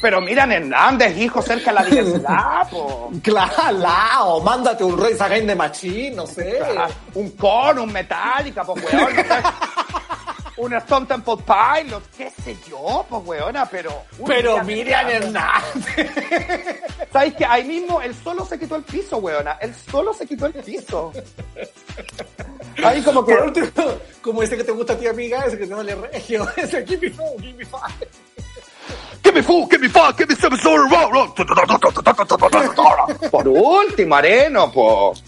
[0.00, 3.10] Pero Miriam Hernández, hijo, cerca de la diversidad, po.
[3.22, 6.60] Claro, mándate un Rey Again de Machín, no sé.
[7.14, 9.28] Un Korn, un Metallica, pues weón, no sé.
[10.58, 14.02] Un Stone Temple Pilot, qué sé yo, pues weona, pero...
[14.26, 16.10] Pero Miriam Hernández.
[17.12, 20.46] ¿Sabes que Ahí mismo, él solo se quitó el piso, weona, él solo se quitó
[20.46, 21.12] el piso.
[22.82, 23.36] Ahí como que...
[23.36, 23.68] Por último,
[24.20, 27.08] como ese que te gusta a ti, amiga, ese que te duele regio, ese give
[27.08, 28.08] me four, give me five.
[29.28, 31.28] Give me four, give me five, give me seven, sorry, roll, roll.
[33.30, 35.22] Por último, Areno, pues.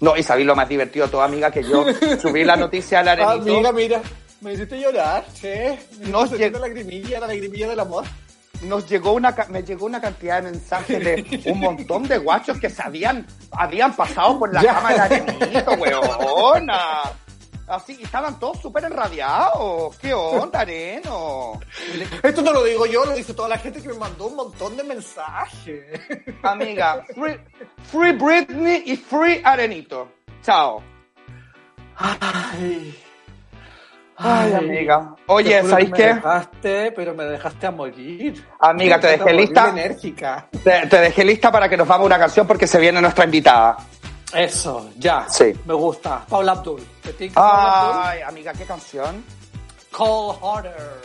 [0.00, 1.84] No, y sabéis lo más divertido, toda amiga, que yo
[2.20, 3.52] subí la noticia al Arenito.
[3.52, 4.02] Amiga, mira,
[4.40, 5.78] me hiciste llorar, che.
[6.00, 8.04] Me No, sentir la lagrimilla, la lagrimilla del amor.
[8.62, 12.70] nos llegó una me llegó una cantidad de mensajes de un montón de guachos que
[12.70, 14.74] se habían, habían pasado por la Ya.
[14.74, 17.02] cama del arenito, weona.
[17.66, 19.96] Así, y estaban todos súper enrabiados.
[19.96, 21.60] ¿Qué onda, Areno?
[22.22, 24.76] Esto no lo digo yo, lo dice toda la gente que me mandó un montón
[24.76, 26.00] de mensajes.
[26.42, 27.38] Amiga, free,
[27.90, 30.08] free Britney y free Arenito.
[30.42, 30.82] Chao.
[31.96, 32.94] Ay,
[34.16, 35.14] Ay, amiga.
[35.26, 36.06] Oye, ¿sabéis qué?
[36.06, 38.44] Me dejaste, pero me dejaste a morir.
[38.60, 39.70] Amiga, te dejé lista.
[39.70, 40.46] enérgica.
[40.62, 43.24] Te, te dejé lista para que nos vamos a una canción porque se viene nuestra
[43.24, 43.76] invitada.
[44.34, 45.26] Eso, ya.
[45.28, 45.52] Sí.
[45.64, 46.24] Me gusta.
[46.28, 46.84] Paula Abdul.
[47.02, 48.02] ¿Te Paula Abdul?
[48.04, 49.24] Ay, amiga, ¿qué canción?
[49.90, 51.00] Cold Harder.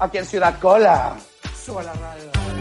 [0.00, 1.16] Aquí en Ciudad Cola.
[1.64, 2.53] Sube la radio.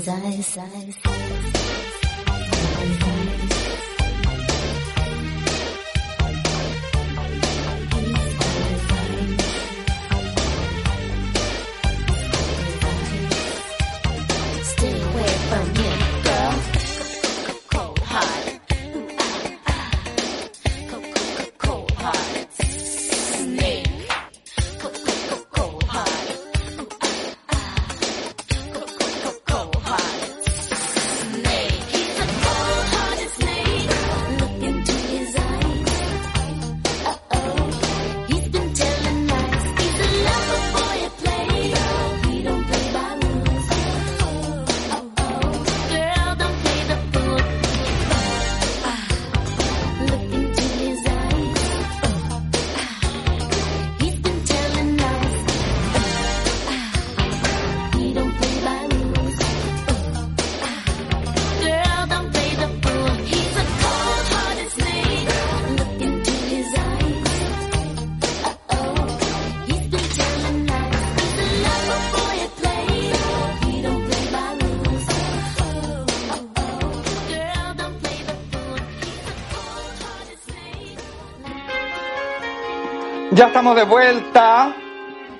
[0.00, 0.62] cause I,
[1.04, 1.61] I, I
[83.42, 84.72] Ya estamos de vuelta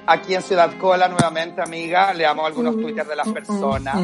[0.08, 2.12] aquí en Ciudad Cola nuevamente, amiga.
[2.12, 3.96] Leamos algunos twitters de las personas.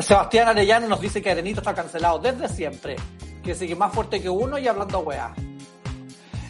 [0.00, 2.96] Sebastián Arellano nos dice que Arenito está cancelado desde siempre.
[3.44, 5.34] Que sigue más fuerte que uno y hablando weá.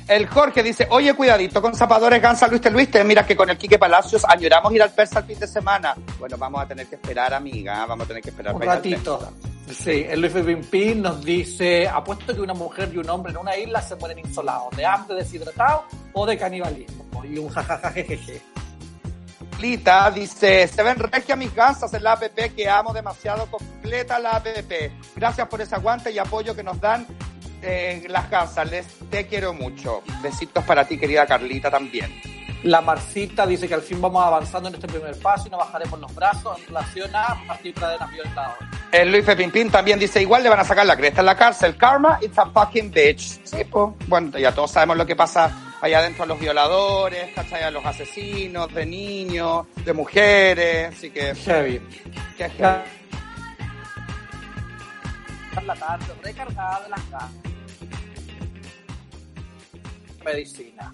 [0.07, 3.77] El Jorge dice, oye, cuidadito con zapadores Gansa Luis Luis, mira que con el Quique
[3.77, 5.97] Palacios añoramos ir al Persa el fin de semana.
[6.21, 8.95] Bueno, vamos a tener que esperar, amiga, vamos a tener que esperar Un para ir
[8.95, 9.33] al ratito.
[9.71, 13.57] Sí, el Luis Pimpín nos dice, apuesto que una mujer y un hombre en una
[13.57, 17.05] isla se mueren insolados, de hambre, deshidratados o de canibalismo.
[17.25, 18.41] Y un jajajajeje.
[19.61, 22.23] Lita dice, se ven regia mis gansas en la app
[22.55, 24.47] que amo demasiado, completa la app.
[25.17, 27.07] Gracias por ese aguante y apoyo que nos dan
[27.63, 30.03] eh, las gansas, les te quiero mucho.
[30.23, 32.36] Besitos para ti, querida Carlita, también.
[32.62, 36.01] La Marcita dice que al fin vamos avanzando en este primer paso y no bajaremos
[36.01, 38.57] los brazos en relación a partir cadenas violentadas.
[38.92, 41.77] El Luis Pimpín también dice, igual le van a sacar la cresta en la cárcel.
[41.77, 43.40] Karma, it's a fucking bitch.
[43.45, 43.97] Sí, po.
[44.07, 47.62] Bueno, ya todos sabemos lo que pasa allá adentro a los violadores, ¿cachai?
[47.62, 51.35] A los asesinos de niños, de mujeres, así que...
[51.35, 51.81] Heavy.
[52.37, 52.83] que heavy.
[55.64, 57.01] La tarde recargada de las.
[60.25, 60.92] Medicina.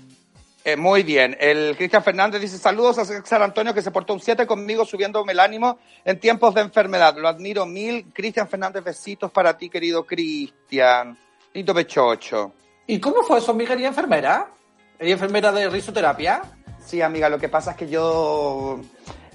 [0.65, 1.37] Eh, muy bien.
[1.41, 5.33] El Cristian Fernández dice saludos a San Antonio que se portó un 7 conmigo subiéndome
[5.33, 7.17] el ánimo en tiempos de enfermedad.
[7.17, 8.13] Lo admiro mil.
[8.13, 11.17] Cristian Fernández, besitos para ti, querido Cristian.
[11.53, 12.53] Lindo pechocho.
[12.87, 13.75] ¿Y cómo fue eso, amiga?
[13.75, 14.51] ¿Eres enfermera?
[14.99, 16.43] ¿Eres enfermera de risoterapia?
[16.85, 18.81] Sí, amiga, lo que pasa es que yo...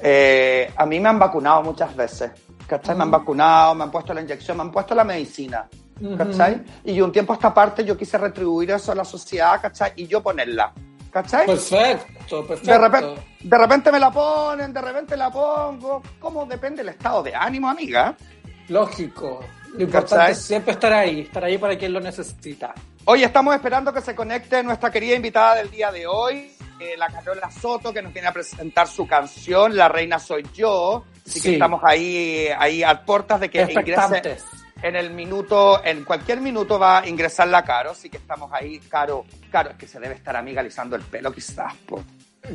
[0.02, 2.32] eh, a mí me han vacunado muchas veces.
[2.68, 2.96] ¿Cachai?
[2.96, 5.68] Me han vacunado, me han puesto la inyección, me han puesto la medicina.
[6.18, 6.62] ¿Cachai?
[6.86, 9.94] Y un tiempo a esta parte yo quise retribuir eso a la sociedad, ¿cachai?
[9.96, 10.74] Y yo ponerla.
[11.18, 11.48] ¿Cachai?
[11.48, 12.72] Perfecto, perfecto.
[12.72, 16.04] De repente, de repente me la ponen, de repente la pongo.
[16.20, 18.16] ¿Cómo depende el estado de ánimo, amiga?
[18.68, 19.44] Lógico.
[19.74, 20.32] Lo importante ¿Cachai?
[20.34, 22.76] es siempre estar ahí, estar ahí para quien lo necesita.
[23.06, 27.08] Hoy estamos esperando que se conecte nuestra querida invitada del día de hoy, eh, la
[27.08, 31.04] Carola Soto, que nos viene a presentar su canción, La Reina Soy Yo.
[31.26, 34.38] Así que estamos ahí, ahí a puertas de que ingrese.
[34.82, 38.80] En el minuto, en cualquier minuto va a ingresar la Caro, así que estamos ahí,
[38.80, 42.04] Caro, Caro, es que se debe estar amiga alisando el pelo quizás, po.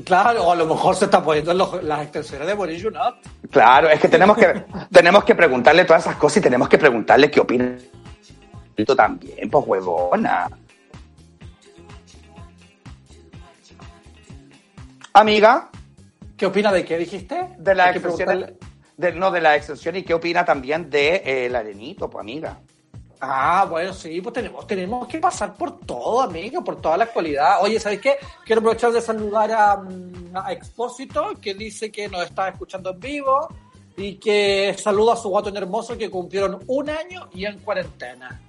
[0.05, 3.17] Claro, o a lo mejor se está poniendo los- las extensiones de Boris Junot.
[3.51, 7.31] Claro, es que tenemos que, tenemos que preguntarle todas esas cosas y tenemos que preguntarle
[7.31, 7.77] qué opina
[8.87, 10.49] tú también, pues huevona.
[15.13, 15.69] Amiga,
[16.37, 17.49] ¿Qué opina de qué dijiste?
[17.59, 18.01] de la Hay
[19.11, 22.61] no de la exención y qué opina también de eh, el arenito, pues amiga.
[23.21, 27.63] Ah, bueno, sí, pues tenemos, tenemos que pasar por todo, amigo, por toda la actualidad.
[27.63, 28.17] Oye, ¿sabes qué?
[28.45, 32.99] Quiero aprovechar de saludar a, mm, a Expósito, que dice que nos está escuchando en
[32.99, 33.49] vivo
[33.97, 38.41] y que saluda a su gato en hermoso que cumplieron un año y en cuarentena.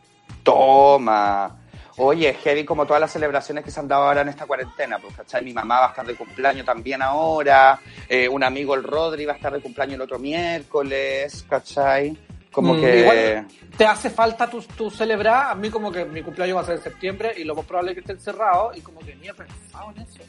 [0.41, 1.62] Toma.
[1.97, 5.15] Oye, heavy como todas las celebraciones que se han dado ahora en esta cuarentena, pues,
[5.15, 5.43] ¿cachai?
[5.43, 7.79] Mi mamá va a estar de cumpleaños también ahora,
[8.09, 12.17] eh, un amigo, el Rodri, va a estar de cumpleaños el otro miércoles, ¿cachai?
[12.51, 12.99] Como Mm, que...
[12.99, 15.51] igual, ¿Te hace falta tu, tu celebrar?
[15.51, 17.91] A mí como que mi cumpleaños va a ser en septiembre y lo más probable
[17.91, 20.19] es que esté encerrado y como que ni he pensado en eso.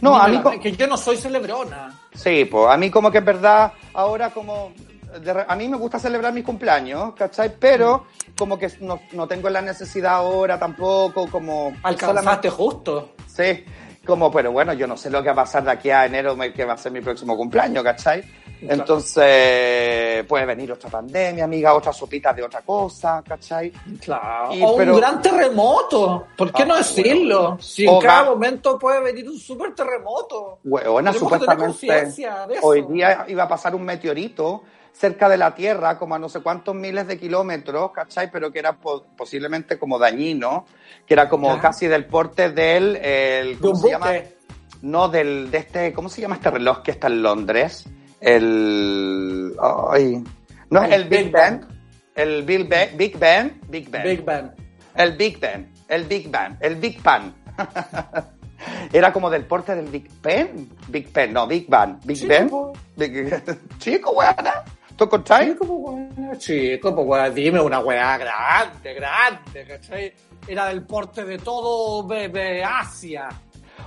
[0.00, 2.00] No, Ni a mí la- Que yo no soy celebrona.
[2.14, 4.72] Sí, pues a mí como que es verdad, ahora como
[5.20, 7.54] de a mí me gusta celebrar mis cumpleaños, ¿cachai?
[7.58, 11.72] Pero como que no, no tengo la necesidad ahora tampoco, como...
[11.82, 13.10] Alcanzaste justo.
[13.26, 13.64] Sí,
[14.04, 16.36] como, pero bueno, yo no sé lo que va a pasar de aquí a enero,
[16.54, 18.22] que va a ser mi próximo cumpleaños, ¿cachai?
[18.22, 18.74] Claro.
[18.74, 23.70] Entonces, puede venir otra pandemia, amiga, otra sopita de otra cosa, ¿cachai?
[24.00, 24.54] Claro.
[24.54, 26.26] Y- o pero- un gran terremoto.
[26.36, 27.40] ¿Por qué Ah, no decirlo?
[27.42, 27.58] bueno.
[27.60, 30.58] Si en cada momento puede venir un super terremoto.
[30.62, 32.08] Tener supuestamente
[32.62, 36.40] hoy día iba a pasar un meteorito cerca de la Tierra, como a no sé
[36.40, 38.30] cuántos miles de kilómetros, ¿cachai?
[38.30, 40.66] Pero que era po- posiblemente como dañino,
[41.06, 42.96] que era como casi del porte del...
[42.96, 44.12] El, ¿Cómo se llama?
[44.82, 47.84] No, del, de este, ¿cómo se llama este reloj que está en Londres?
[48.20, 49.54] El,
[49.90, 50.22] ay,
[50.70, 51.60] no es El Big Big
[52.14, 54.24] el Big Ben, Big Ben, Big Ben, Big
[54.96, 57.34] el Big Ben, el Big Ben, el Big Pan.
[58.92, 62.50] Era como del porte del Big Ben, Big Ben, no, Big Bang, Big Sí, Ben.
[62.96, 63.42] Big-
[63.78, 64.62] chico, weona,
[64.96, 65.52] ¿tú contáis?
[65.52, 70.12] Chico, pues pues bueno, dime una weá grande, grande, ¿cachai?
[70.46, 73.28] Era del porte de todo bebé Asia.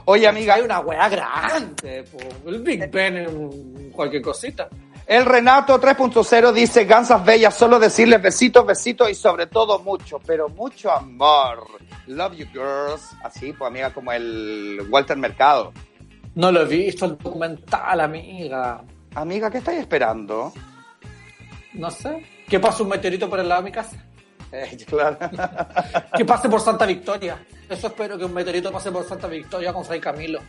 [0.05, 2.27] Oye, amiga, Hay una weá grande, pues.
[2.45, 4.69] El Big Ben cualquier cosita.
[5.07, 10.49] El Renato 3.0 dice, Gansas Bellas, solo decirles besitos, besitos y sobre todo mucho, pero
[10.49, 11.67] mucho amor.
[12.07, 13.15] Love you girls.
[13.23, 15.73] Así, pues amiga, como el Walter Mercado.
[16.33, 18.83] No lo he visto el documental, amiga.
[19.13, 20.51] Amiga, ¿qué estáis esperando?
[21.75, 22.25] No sé.
[22.47, 23.97] ¿Qué pasa un meteorito por el lado de mi casa?
[24.51, 25.17] Eh, claro.
[26.15, 27.37] Que pase por Santa Victoria.
[27.69, 30.39] Eso espero que un meteorito pase por Santa Victoria con Fray Camilo.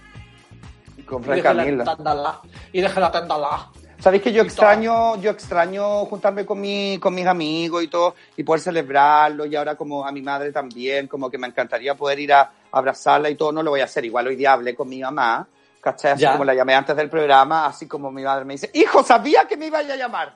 [1.07, 2.41] Con Fray lá.
[2.73, 3.71] Y deje la tenda lá.
[3.99, 8.43] ¿Sabéis que yo extraño, yo extraño juntarme con, mi, con mis amigos y todo, y
[8.45, 12.33] poder celebrarlo, y ahora como a mi madre también, como que me encantaría poder ir
[12.35, 15.01] a abrazarla y todo, no lo voy a hacer, igual hoy día hablé con mi
[15.01, 15.49] mamá,
[15.81, 16.13] ¿cachai?
[16.13, 16.33] Así Ya.
[16.33, 19.57] como la llamé antes del programa, así como mi madre me dice, hijo, sabía que
[19.57, 20.35] me iba a llamar.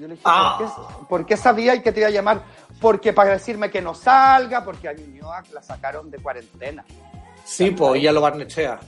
[0.00, 0.56] Yo le dije, Ah.
[0.58, 2.42] ¿por, qué, por qué sabía y que te iba a llamar?
[2.80, 6.84] Porque para decirme que no salga, porque a Ñuñoa la sacaron de cuarentena.
[7.44, 8.78] Sí, pues, y a lo Barnechea.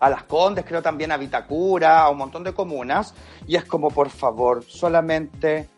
[0.00, 3.14] a Las Condes, creo también a Vitacura, a un montón de comunas,
[3.46, 5.68] y es como, por favor, solamente,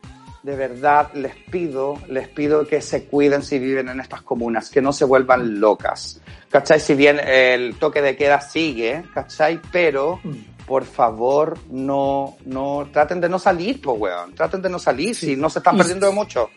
[0.43, 4.81] de verdad, les pido, les pido que se cuiden si viven en estas comunas, que
[4.81, 6.81] no se vuelvan locas, ¿cachai?
[6.81, 9.61] Si bien el toque de queda sigue, ¿cachai?
[9.71, 10.21] Pero,
[10.67, 15.37] por favor, no, no, traten de no salir, pues, weón, traten de no salir, si
[15.37, 16.51] no se están Y- perdiendo de mucho.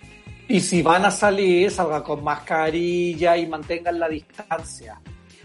[0.48, 5.00] Y si van a salir, salgan con mascarilla y mantengan la distancia.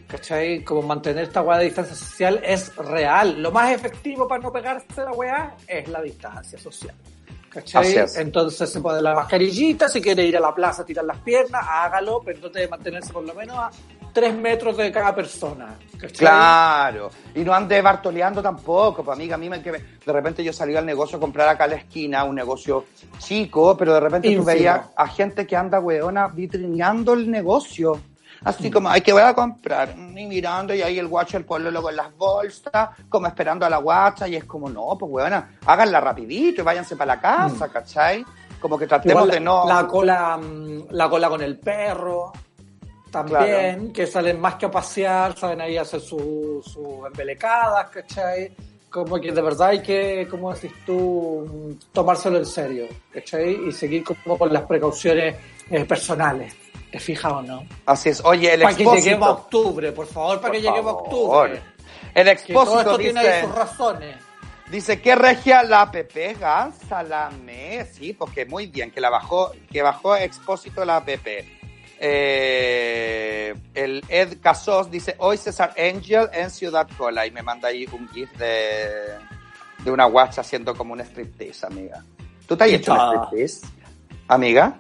[0.07, 0.63] ¿Cachai?
[0.63, 3.41] Como mantener esta weá de distancia social es real.
[3.43, 6.95] Lo más efectivo para no pegarse la weá es la distancia social.
[7.49, 7.97] ¿Cachai?
[8.17, 11.63] Entonces se pone la mascarillita, si quiere ir a la plaza a tirar las piernas,
[11.67, 13.71] hágalo, pero trate de mantenerse por lo menos a
[14.13, 15.75] tres metros de cada persona.
[15.99, 16.19] ¿cachai?
[16.19, 20.43] Claro, y no ande bartoleando tampoco, pues amiga, a mí me, que me- de repente
[20.43, 22.87] yo salí al negocio a comprar acá a la esquina, un negocio
[23.19, 24.47] chico, pero de repente tú Ínfimo.
[24.47, 28.01] veías a gente que anda, weona, vitrineando el negocio.
[28.45, 31.71] Así como, ay, que voy a comprar, y mirando, y ahí el guacho, el pueblo
[31.71, 35.59] luego en las bolsas, como esperando a la guacha, y es como, no, pues weona,
[35.65, 38.25] háganla rapidito y váyanse para la casa, ¿cachai?
[38.61, 39.65] Como que tratemos Igual de no...
[39.69, 42.33] La cola, mm, la cola con el perro.
[43.13, 48.57] También, que salen más que a pasear, saben ahí hacer sus su embelecadas, ¿cachai?
[48.89, 53.69] Como que de verdad hay que, como decís tú, mm, tomárselo en serio, ¿cachai?
[53.69, 55.37] Y seguir como con las precauciones
[55.71, 56.55] eh, personales.
[56.91, 57.67] ¿Te fijas o no?
[57.87, 59.05] Así es, oye, el Para que expósito...
[59.05, 61.63] lleguemos a octubre, por favor, para Por que lleguemos a octubre.
[62.15, 63.41] El Que todo expósito esto tiene ahí dice...
[63.43, 64.17] sus razones.
[64.71, 65.97] Dice que regia la app
[66.41, 71.09] Gansa la me, sí, porque muy bien, que la bajó, que bajó Expósito la app.
[72.05, 77.87] Eh, el Ed Casos dice hoy César Angel en Ciudad Cola y me manda ahí
[77.93, 78.89] un gif de,
[79.85, 82.03] de una guacha haciendo como un striptease, amiga.
[82.49, 83.25] ¿Tú te has hecho un está.
[83.27, 83.67] striptease,
[84.27, 84.75] amiga?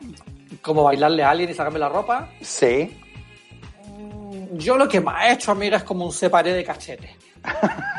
[0.63, 2.29] Como bailarle a alguien y sacarme la ropa.
[2.41, 3.01] Sí.
[3.87, 7.17] Mm, Yo lo que más he hecho, amiga, es como un separé de cachete.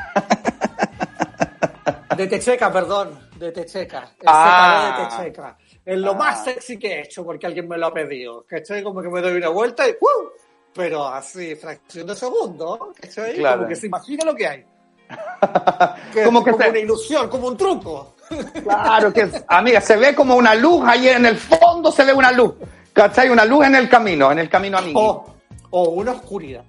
[2.18, 4.12] De techeca, perdón, de techeca.
[4.20, 4.94] El Ah.
[5.08, 5.58] separé de techeca.
[5.86, 6.16] Es lo Ah.
[6.16, 8.46] más sexy que he hecho porque alguien me lo ha pedido.
[8.48, 8.82] ¿Cachai?
[8.84, 10.30] Como que me doy una vuelta y ¡uh!
[10.74, 13.36] Pero así, fracción de segundo, ¿cachai?
[13.36, 13.58] Claro.
[13.58, 14.66] Como que se imagina lo que hay.
[16.14, 18.16] Que Como que como se- una ilusión, como un truco.
[18.64, 22.32] Claro que, amiga, se ve como una luz ahí en el fondo, se ve una
[22.32, 22.54] luz.
[22.94, 23.30] ¿Cachai?
[23.30, 25.00] Una luz en el camino, en el camino amigo.
[25.02, 25.26] O,
[25.72, 26.64] o una oscuridad.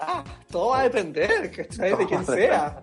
[0.51, 1.97] Todo va a depender, ¿cachai?
[1.97, 2.83] De quién sea.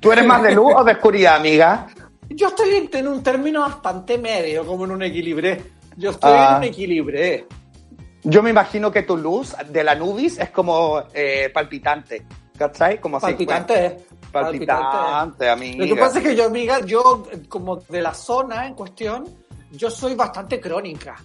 [0.00, 1.86] ¿Tú eres más de luz o de oscuridad, amiga?
[2.34, 5.62] Yo estoy en, un término bastante medio, como en un equilibre.
[5.96, 6.50] Yo estoy Ah.
[6.52, 7.46] en un equilibre.
[8.24, 12.24] Yo me imagino que tu luz de la nubis es como eh, palpitante,
[12.56, 13.00] ¿cachai?
[13.00, 13.26] Como así.
[13.26, 13.92] Palpitante es.
[14.30, 15.84] Palpitante, amiga.
[15.84, 19.24] Lo que pasa es que yo, amiga, yo, como de la zona en cuestión,
[19.72, 21.16] yo soy bastante crónica.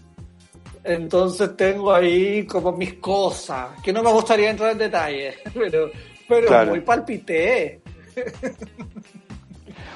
[0.84, 5.89] Entonces tengo ahí como mis cosas, que no me gustaría entrar en detalle, pero,
[6.28, 6.72] pero Claro.
[6.72, 7.82] muy palpité.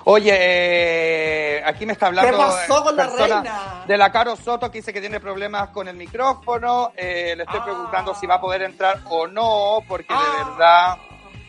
[0.06, 3.84] Oye, eh, aquí me está hablando ¿Qué pasó con la reina?
[3.88, 6.92] de la Caro Soto que dice que tiene problemas con el micrófono.
[6.96, 7.66] Eh, le estoy Ah.
[7.66, 10.46] preguntando si va a poder entrar o no, porque de Ah.
[10.58, 10.98] verdad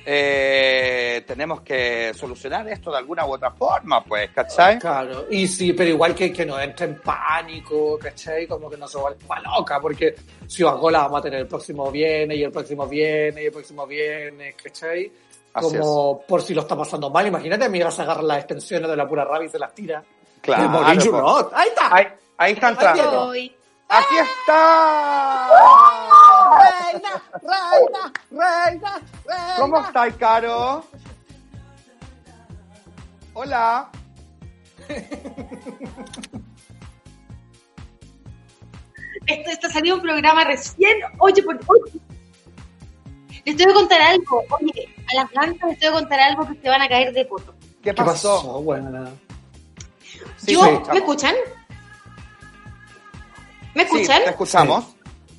[0.05, 4.77] eh, tenemos que solucionar esto de alguna u otra forma, pues, ¿cachai?
[4.81, 8.49] Claro, y sí, pero igual que, que no entre en pánico, ¿cachai?
[8.49, 10.17] Como que no se vuelva loca, porque
[10.49, 13.87] si la vamos a tener el próximo viene, y el próximo viene, y el próximo
[13.87, 15.13] viene, ¿cachai?
[15.53, 18.97] Como por si lo está pasando mal, imagínate, me ibas a agarrar las extensiones de
[18.97, 20.03] la pura rabia y se las tira.
[20.41, 21.53] Claro, morir not.
[21.55, 21.95] Ahí está.
[21.95, 22.07] Ahí,
[22.39, 23.33] ahí está entrando.
[23.89, 25.49] ¡Aquí está!
[26.59, 29.55] Reina, reina, reina, reina.
[29.59, 30.85] ¿Cómo estáis, Caro?
[33.35, 33.91] Hola.
[39.27, 40.99] Esto está saliendo un programa recién.
[41.19, 42.01] Oye, por oye.
[43.45, 44.45] Les tengo que contar algo.
[44.61, 47.25] Oye, a las plantas les tengo que contar algo que se van a caer de
[47.25, 47.55] poto.
[47.83, 48.63] ¿Qué ¿Qué pasó?
[50.39, 51.35] Sí, Yo, sí, ¿me escuchan?
[53.75, 54.23] ¿Me Sí, escuchan?
[54.25, 54.85] te escuchamos.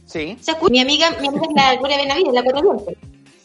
[0.06, 0.38] Sí.
[0.42, 0.72] ¿Se escucha?
[0.72, 2.98] Mi amiga, mi amiga es la Gloria Benavides, la Cuatradiente.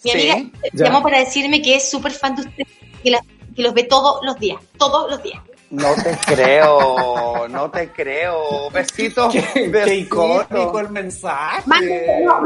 [0.04, 2.64] Mi Sí, amiga llamó para decirme que es súper fan de usted,
[3.02, 5.40] que, la- que los ve todos los días, todos los días.
[5.70, 8.70] No te creo, no te creo.
[8.70, 9.34] Besitos.
[9.52, 12.22] Qué, icónico el mensaje.
[12.24, 12.40] No,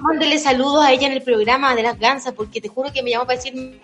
[0.00, 3.10] mándele saludos a ella en el programa de las gansas, porque te juro que me
[3.10, 3.80] llamó para decirme,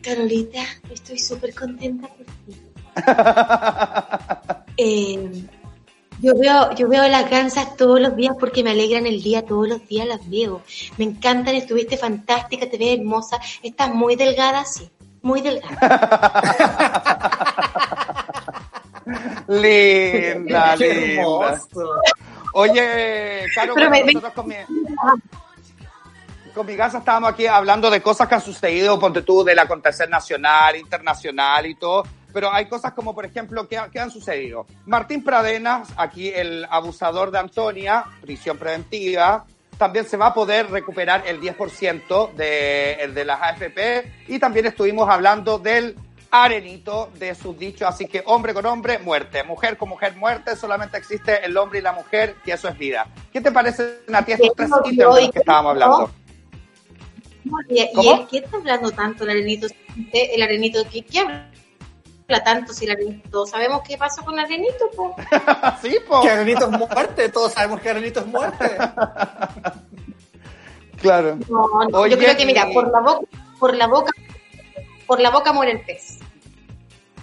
[0.00, 0.62] Carolita,
[0.92, 2.56] estoy súper contenta por ti.
[4.80, 5.28] Eh,
[6.20, 9.68] yo veo, yo veo las gansas todos los días porque me alegran el día, todos
[9.68, 10.62] los días las veo.
[10.96, 14.88] Me encantan, estuviste fantástica, te ves hermosa, estás muy delgada, sí,
[15.22, 15.78] muy delgada.
[19.48, 21.22] Linda, Qué linda.
[21.22, 22.00] hermoso.
[22.54, 24.54] Oye, Caro, bueno, me- nosotros con mi,
[26.54, 30.08] con mi casa estábamos aquí hablando de cosas que han sucedido, ponte tú, del acontecer
[30.08, 32.04] nacional, internacional y todo.
[32.32, 34.66] Pero hay cosas como, por ejemplo, que, que han sucedido.
[34.84, 39.46] Martín Pradenas, aquí el abusador de Antonia, prisión preventiva.
[39.78, 44.12] También se va a poder recuperar el 10% de, de las AFP.
[44.28, 45.96] Y también estuvimos hablando del
[46.30, 47.88] arenito de sus dichos.
[47.88, 49.42] Así que hombre con hombre, muerte.
[49.44, 50.56] Mujer con mujer, muerte.
[50.56, 53.06] Solamente existe el hombre y la mujer, que eso es vida.
[53.32, 56.10] ¿Qué te parecen a ti estos tres ítems de los que estábamos hablando?
[57.68, 58.14] ¿Y, y ¿Cómo?
[58.14, 59.68] él qué está hablando tanto el arenito?
[60.12, 61.47] El arenito, ¿qué, qué habla
[62.36, 63.46] tanto si el arenito?
[63.46, 64.90] ¿Sabemos qué pasó con el arenito?
[64.94, 65.16] po?
[65.82, 66.20] sí, po.
[66.20, 68.76] Que Arenito es muerte, todos sabemos que Arenito es muerte.
[71.00, 71.38] Claro.
[71.48, 73.26] No, no, Oye, yo creo que mira, y- por la boca,
[73.58, 74.12] por la boca,
[75.06, 76.18] por la boca muere el pez.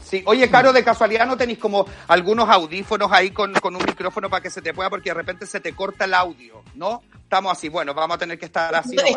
[0.02, 4.30] Sí, oye, Caro, de casualidad no tenéis como algunos audífonos ahí con, con un micrófono
[4.30, 7.02] para que se te pueda, porque de repente se te corta el audio, ¿no?
[7.24, 8.96] Estamos así, bueno, vamos a tener que estar así.
[8.96, 9.14] Estoy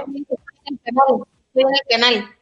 [1.54, 2.34] en el canal.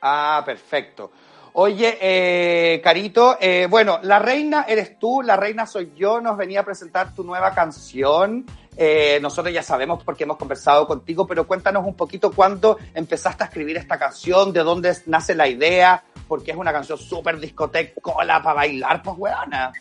[0.00, 1.12] Ah, perfecto.
[1.52, 6.60] Oye, eh, Carito, eh, bueno, la reina eres tú, la reina soy yo, nos venía
[6.60, 8.46] a presentar tu nueva canción.
[8.76, 13.46] Eh, nosotros ya sabemos porque hemos conversado contigo, pero cuéntanos un poquito cuándo empezaste a
[13.46, 18.40] escribir esta canción, de dónde nace la idea, porque es una canción súper discoteca, cola
[18.42, 19.72] para bailar, pues weona.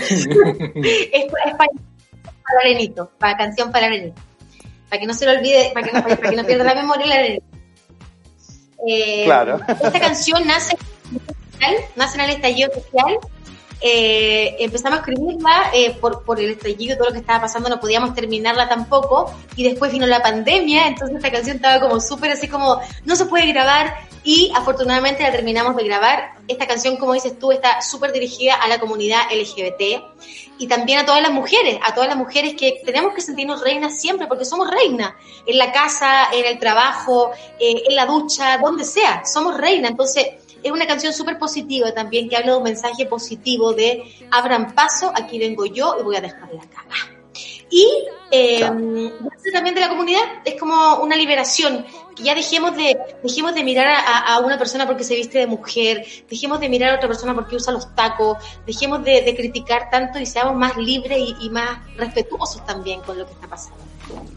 [0.00, 0.40] Esto
[0.76, 1.68] es para,
[2.62, 4.20] arenito, para canción para arenito.
[4.88, 7.06] Para que no se lo olvide, para que no, para que no pierda la memoria
[7.06, 7.53] el arenito.
[8.86, 9.60] Eh, Claro.
[9.68, 10.76] Esta canción nace,
[11.96, 13.18] nace en el estallido social.
[13.80, 17.80] Eh, empezamos a escribirla eh, por, por el estallido, todo lo que estaba pasando, no
[17.80, 19.34] podíamos terminarla tampoco.
[19.56, 23.26] Y después vino la pandemia, entonces esta canción estaba como súper así como, no se
[23.26, 23.94] puede grabar.
[24.24, 26.34] Y afortunadamente la terminamos de grabar.
[26.48, 30.02] Esta canción, como dices tú, está súper dirigida a la comunidad LGBT
[30.58, 34.00] y también a todas las mujeres, a todas las mujeres que tenemos que sentirnos reinas
[34.00, 35.12] siempre, porque somos reinas,
[35.46, 39.90] en la casa, en el trabajo, eh, en la ducha, donde sea, somos reinas.
[39.90, 40.26] Entonces,
[40.62, 45.12] es una canción súper positiva también que habla de un mensaje positivo de abran paso,
[45.14, 47.14] aquí vengo yo y voy a dejar la caga.
[47.70, 47.86] Y
[48.30, 51.84] eh, nace también de la comunidad, es como una liberación,
[52.16, 56.60] ya dejemos de, dejemos de mirar a, una persona porque se viste de mujer, dejemos
[56.60, 60.56] de mirar a otra persona porque usa los tacos, dejemos de, criticar tanto y seamos
[60.56, 63.78] más libres y, más respetuosos también con lo que está pasando.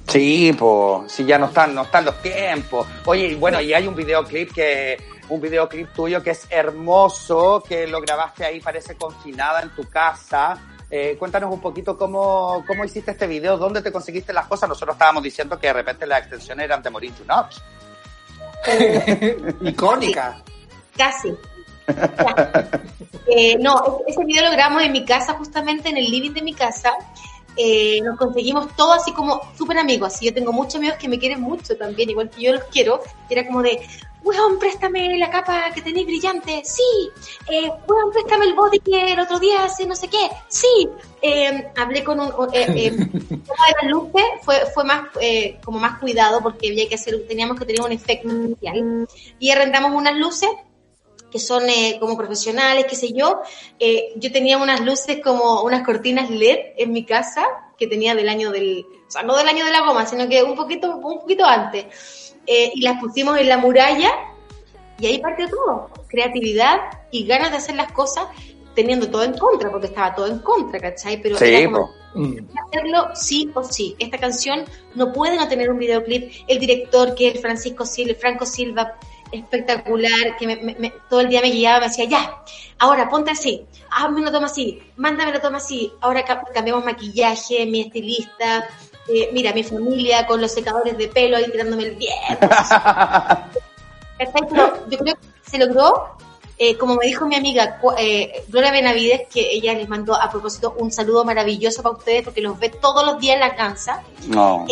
[0.08, 2.88] Sí, pues, sí, ya no están, no están los tiempos.
[3.06, 4.98] Oye, bueno, y hay un videoclip que,
[5.30, 10.58] un videoclip tuyo que es hermoso, que lo grabaste ahí, parece confinada en tu casa.
[10.90, 14.70] Eh, cuéntanos un poquito cómo, cómo hiciste este video, dónde te conseguiste las cosas.
[14.70, 17.52] Nosotros estábamos diciendo que de repente las extensiones eran de Morir to Not.
[19.62, 20.42] Icónica.
[20.96, 21.36] Casi,
[23.30, 26.54] Eh, no, ese video lo grabamos en mi casa, justamente en el living de mi
[26.54, 26.94] casa.
[27.58, 30.14] Eh, nos conseguimos todo así como súper amigos.
[30.14, 33.02] Así yo tengo muchos amigos que me quieren mucho también, igual que yo los quiero.
[33.30, 33.82] Era como de,
[34.24, 36.62] weón, préstame la capa que tenéis brillante.
[36.64, 37.10] Sí.
[37.50, 40.30] Eh, weón, préstame el body que el otro día hace no sé qué.
[40.48, 40.90] Sí.
[41.22, 42.32] Eh, hablé con un...
[42.54, 43.08] Eh, eh,
[43.88, 47.82] luces fue, fue más eh, como más cuidado porque había que hacer, teníamos que tener
[47.82, 49.08] un efecto especial.
[49.40, 50.50] Y arrendamos unas luces
[51.32, 53.42] que son eh, como profesionales, qué sé yo.
[53.80, 57.46] Eh, yo tenía unas luces como unas cortinas LED en mi casa
[57.78, 60.42] que tenía del año del, o sea, no del año de la goma, sino que
[60.44, 62.36] un poquito, un poquito antes.
[62.46, 64.10] Eh, y las pusimos en la muralla
[65.00, 65.90] y ahí partió todo.
[66.08, 66.78] Creatividad
[67.12, 68.28] y ganas de hacer las cosas
[68.74, 71.22] teniendo todo en contra, porque estaba todo en contra, ¿cachai?
[71.22, 71.94] Pero Sí, era como, po.
[72.68, 73.96] hacerlo sí o sí.
[73.98, 74.66] Esta canción
[74.96, 76.32] no puede no tener un videoclip.
[76.48, 78.98] El director, que es Francisco Silva, Franco Silva,
[79.32, 82.44] espectacular, que me- todo el día me guiaba, me decía, ya,
[82.80, 87.66] ahora ponte así, hazme una toma así, mándame la toma así, ahora ca- cambiamos maquillaje,
[87.66, 88.68] mi estilista,
[89.08, 92.48] eh, mira, mi familia con los secadores de pelo ahí tirándome el viento.
[94.90, 96.10] Yo creo que se logró,
[96.58, 100.76] eh, como me dijo mi amiga eh, Gloria Benavides, que ella les mandó a propósito
[100.80, 104.04] un saludo maravilloso para ustedes porque los ve todos los días en la cansa.
[104.28, 104.66] No.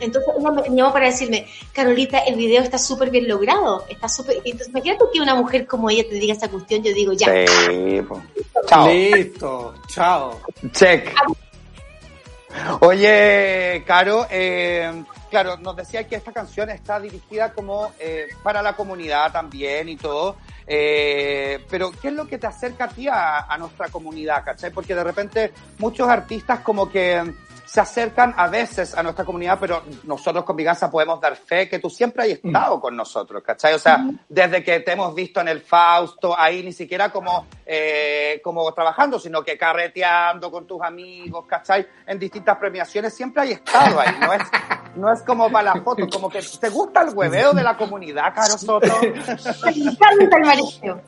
[0.00, 4.36] Entonces ella me llamó para decirme, Carolita, el video está súper bien logrado, está súper...
[4.44, 7.26] Entonces imagínate que una mujer como ella te diga esa cuestión, yo digo, ya,
[7.66, 8.00] Sí.
[8.66, 8.88] Chao.
[8.88, 10.40] Listo, chao.
[10.72, 11.14] Check.
[12.80, 18.74] Oye, Caro, eh, claro, nos decía que esta canción está dirigida como eh, para la
[18.74, 23.40] comunidad también y todo, eh, pero ¿qué es lo que te acerca a ti a,
[23.40, 24.72] a nuestra comunidad, cachai?
[24.72, 27.32] Porque de repente muchos artistas como que
[27.70, 31.78] se acercan a veces a nuestra comunidad, pero nosotros con Viganza podemos dar fe que
[31.78, 33.74] tú siempre has estado con nosotros, ¿cachai?
[33.74, 38.40] O sea, desde que te hemos visto en el Fausto, ahí ni siquiera como, eh,
[38.42, 41.86] como trabajando, sino que carreteando con tus amigos, ¿cachai?
[42.08, 44.42] En distintas premiaciones, siempre has estado ahí, no es,
[44.96, 48.34] no es como para la foto, como que te gusta el hueveo de la comunidad,
[48.34, 49.00] Caro Soto.
[49.00, 51.00] me encanta el mareo.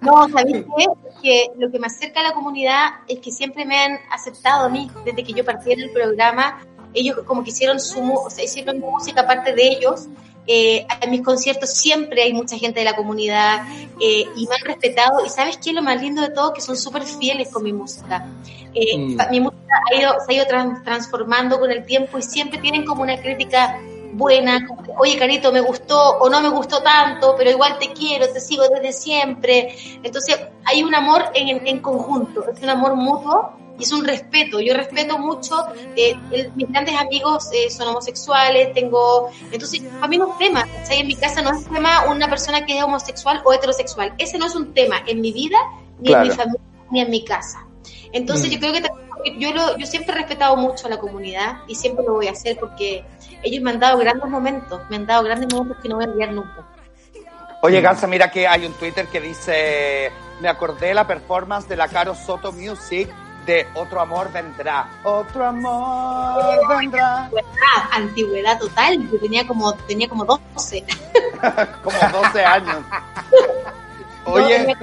[0.00, 0.86] No, ¿sabéis qué?
[1.22, 4.68] Que lo que me acerca a la comunidad es que siempre me han aceptado a
[4.68, 6.60] mí, desde que yo partí en el programa,
[6.94, 10.06] ellos como que hicieron su mu- o sea, hicieron música aparte de ellos.
[10.48, 13.66] Eh, en mis conciertos siempre hay mucha gente de la comunidad
[14.00, 15.24] eh, y me han respetado.
[15.26, 15.72] Y ¿sabes qué?
[15.72, 18.24] Lo más lindo de todo, que son súper fieles con mi música.
[18.72, 19.18] Eh, Mm.
[19.30, 22.84] Mi música ha ido, se ha ido tran- transformando con el tiempo y siempre tienen
[22.84, 23.76] como una crítica
[24.16, 24.66] buena,
[24.98, 28.64] oye Carito, me gustó o no me gustó tanto, pero igual te quiero, te sigo
[28.68, 29.76] desde siempre.
[30.02, 34.58] Entonces hay un amor en, en conjunto, es un amor mutuo y es un respeto.
[34.60, 39.28] Yo respeto mucho, eh, el- mis grandes amigos eh, son homosexuales, tengo...
[39.52, 41.00] Entonces, para mí no es tema, ¿cachai?
[41.00, 44.14] En mi casa no es tema una persona que es homosexual o heterosexual.
[44.16, 45.58] Ese no es un tema en mi vida,
[46.00, 46.60] ni en mi familia,
[46.90, 47.66] ni en mi casa.
[48.12, 48.52] Entonces Mm.
[48.54, 51.74] yo creo que también- yo, lo, yo siempre he respetado mucho a la comunidad y
[51.74, 53.04] siempre lo voy a hacer porque
[53.46, 56.08] ellos me han dado grandes momentos, me han dado grandes momentos que no voy a
[56.08, 56.64] olvidar nunca.
[57.62, 61.76] Oye, Gansa, mira que hay un Twitter que dice, me acordé de la performance de
[61.76, 63.08] la Caro Soto Music
[63.46, 64.88] de Otro Amor Vendrá.
[65.04, 67.30] Otro amor vendrá.
[67.76, 70.84] Ah, antigüedad total, yo tenía como, tenía como 12.
[71.84, 72.78] Como 12 años.
[74.24, 74.76] Oye,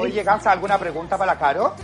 [0.00, 1.74] oye, Gansa, ¿alguna pregunta para Caro?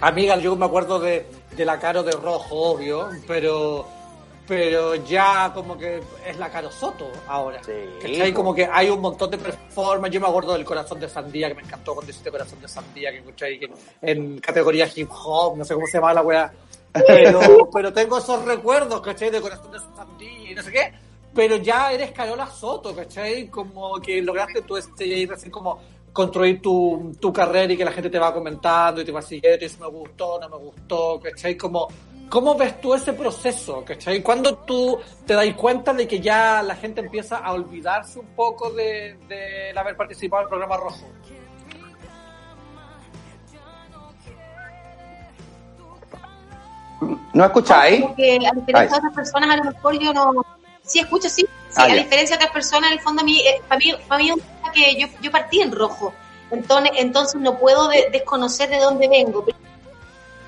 [0.00, 3.86] Amiga, yo me acuerdo de, de la Caro de rojo, obvio, pero
[4.46, 7.62] pero ya como que es la Caro Soto ahora.
[7.64, 8.32] Sí, ¿Cachai?
[8.32, 10.14] Como que hay un montón de performances.
[10.14, 13.10] Yo me acuerdo del Corazón de Sandía, que me encantó cuando hiciste Corazón de Sandía,
[13.10, 13.70] que escuché que
[14.02, 16.52] en categoría hip hop, no sé cómo se llama la weá.
[16.92, 17.40] Pero,
[17.72, 19.30] pero tengo esos recuerdos, ¿cachai?
[19.30, 20.92] De Corazón de Sandía y no sé qué.
[21.34, 23.48] Pero ya eres Carola Soto, ¿cachai?
[23.48, 25.80] Como que lograste tu este y recién como
[26.14, 29.58] construir tu, tu carrera y que la gente te va comentando y te va siguiendo
[29.58, 31.56] y dice me gustó, no me gustó, ¿cachai?
[31.56, 31.88] Como,
[32.30, 34.22] ¿Cómo ves tú ese proceso, cachai?
[34.22, 38.70] ¿Cuándo tú te das cuenta de que ya la gente empieza a olvidarse un poco
[38.70, 41.06] de, de haber participado en el programa rojo?
[47.32, 48.02] ¿No escucháis?
[48.02, 50.32] Como que a diferencia de otras personas, a lo mejor yo no.
[50.82, 51.46] Sí, escucho, sí.
[51.74, 51.94] Sí Ah, a ya.
[52.02, 54.34] diferencia de otras personas, en el fondo, a mí, eh, para, mí, para mí es
[54.36, 56.14] un tema que yo, yo partí en rojo.
[56.50, 59.44] Entonces, entonces no puedo de- desconocer de dónde vengo.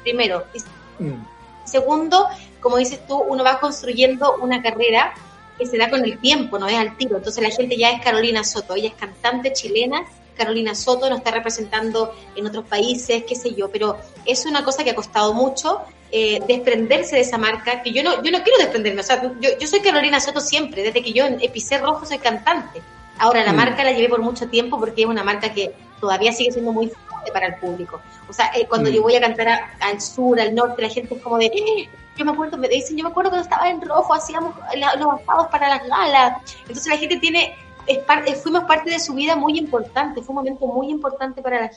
[0.02, 0.44] Primero.
[0.54, 1.26] Y Mm.
[1.64, 2.28] segundo,
[2.60, 5.12] como dices tú, uno va construyendo una carrera
[5.58, 7.16] que se da con el tiempo, no es al tiro.
[7.16, 10.04] Entonces la gente ya es Carolina Soto, ella es cantante chilena,
[10.36, 13.96] Carolina Soto nos está representando en otros países, qué sé yo, pero
[14.26, 15.80] es una cosa que ha costado mucho.
[16.12, 19.50] Eh, desprenderse de esa marca, que yo no, yo no quiero desprenderme, o sea, yo,
[19.58, 22.80] yo soy Carolina Soto siempre, desde que yo en Epicé Rojo soy cantante.
[23.18, 23.56] Ahora, la Mm.
[23.56, 26.88] marca la llevé por mucho tiempo porque es una marca que todavía sigue siendo muy
[26.88, 28.00] fuerte para el público.
[28.28, 28.92] O sea, eh, cuando Mm.
[28.94, 31.88] yo voy a cantar a- al sur, al norte, la gente es como de, "Eh",
[32.16, 35.20] yo me acuerdo, me dicen, yo me acuerdo cuando estaba en rojo, hacíamos la- los
[35.20, 36.40] asados para las galas.
[36.62, 37.54] Entonces la gente tiene,
[37.86, 41.40] es par- eh, fuimos parte de su vida muy importante, fue un momento muy importante
[41.42, 41.70] para la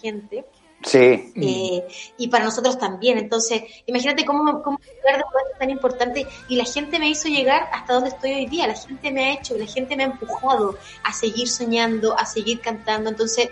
[0.00, 0.44] gente.
[0.84, 1.32] Sí.
[1.36, 1.86] Eh,
[2.18, 3.18] y para nosotros también.
[3.18, 7.28] Entonces, imagínate cómo, cómo llegar de un momento tan importante y la gente me hizo
[7.28, 8.66] llegar hasta donde estoy hoy día.
[8.66, 12.60] La gente me ha hecho, la gente me ha empujado a seguir soñando, a seguir
[12.60, 13.10] cantando.
[13.10, 13.48] Entonces,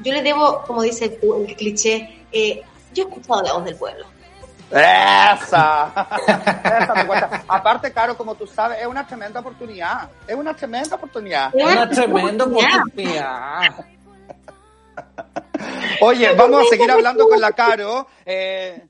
[0.00, 2.62] yo le debo, como dice el, el cliché, eh,
[2.92, 4.06] yo he escuchado la voz del pueblo.
[4.70, 5.92] Esa.
[6.64, 7.44] Esa me cuenta.
[7.46, 10.10] Aparte, Caro, como tú sabes, es una tremenda oportunidad.
[10.26, 11.54] Es una tremenda oportunidad.
[11.54, 13.86] Es Una tremenda oportunidad.
[16.00, 18.06] Oye, vamos a seguir hablando con la Caro.
[18.24, 18.86] Eh,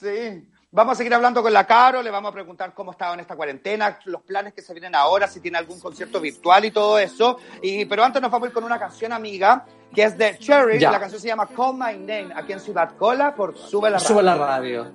[0.00, 0.46] sí.
[0.72, 3.34] Vamos a seguir hablando con la Caro, le vamos a preguntar cómo estaba en esta
[3.34, 7.38] cuarentena, los planes que se vienen ahora, si tiene algún concierto virtual y todo eso.
[7.60, 10.78] Y, pero antes nos vamos a ir con una canción amiga, que es de Cherry,
[10.78, 10.92] Ya.
[10.92, 14.08] la canción se llama Call My Name, aquí en Ciudad Cola, por Sube la Radio.
[14.08, 14.92] Sube la radio.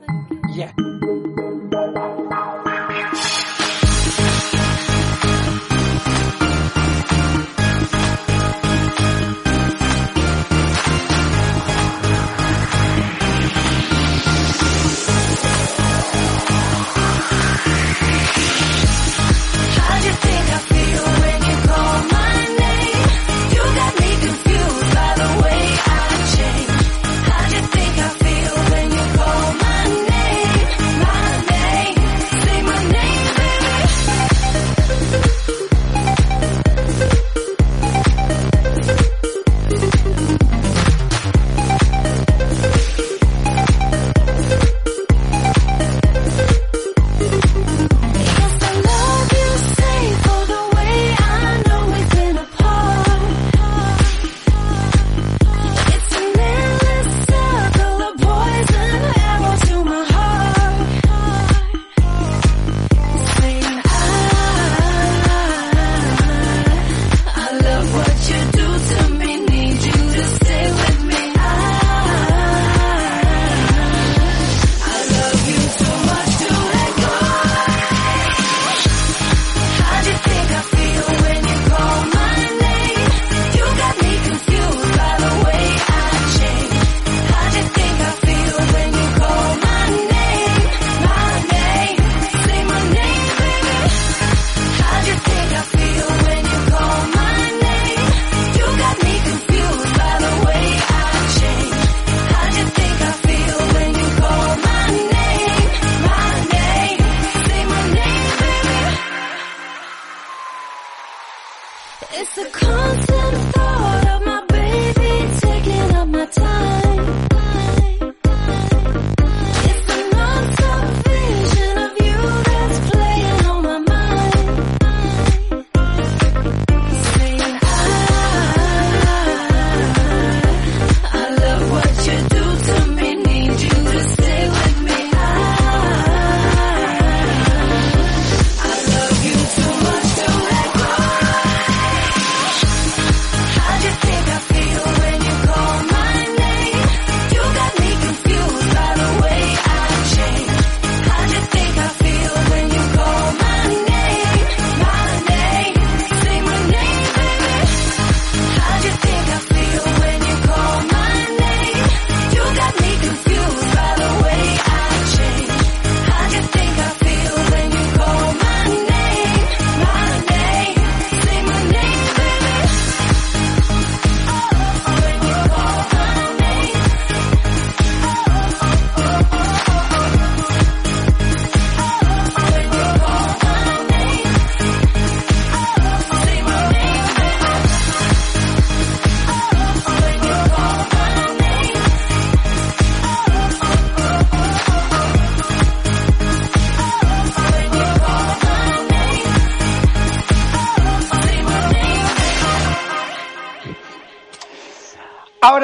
[0.55, 0.73] Yeah.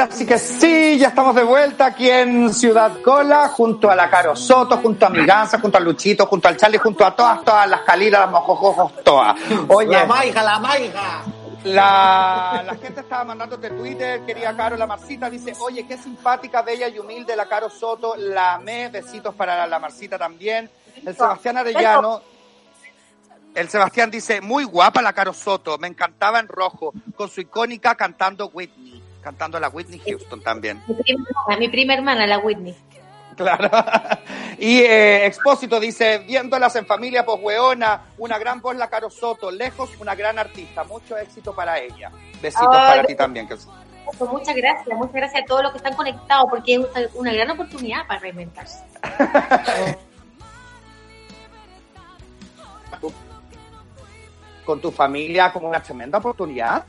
[0.02, 4.10] Ahora sí que sí, ya estamos de vuelta aquí en Ciudad Cola, junto a la
[4.10, 7.44] Caro Soto, junto a mi Gansa, junto al Luchito, junto al Charlie, junto a todas,
[7.44, 9.36] todas las calidas, las mojojojos, todas.
[9.68, 11.22] Oye, La maiga, la maiga.
[11.66, 16.88] La, la gente estaba mandándote Twitter, querida Caro, la Marcita dice, oye, qué simpática, bella
[16.88, 20.68] y humilde la Caro Soto, la amé, besitos para la Marcita también.
[21.06, 22.24] El Sebastián Arellano,
[23.54, 27.94] el Sebastián dice, muy guapa la Caro Soto, me encantaba en rojo, con su icónica
[27.96, 30.82] cantando Whitney, cantando la Whitney Houston también.
[30.88, 32.76] Mi prima, hermana, mi prima hermana, la Whitney.
[33.36, 33.70] Claro.
[34.58, 39.50] Y eh, Expósito dice, viéndolas en familia, pues weona, una gran voz la Caro Soto,
[39.50, 42.12] lejos una gran artista, mucho éxito para ella.
[42.40, 43.48] Besitos para ti también.
[43.48, 43.56] Que...
[43.56, 47.50] Pues muchas gracias, muchas gracias a todos los que están conectados porque es una gran
[47.50, 48.84] oportunidad para reinventarse.
[54.64, 56.86] Con tu familia como una tremenda oportunidad.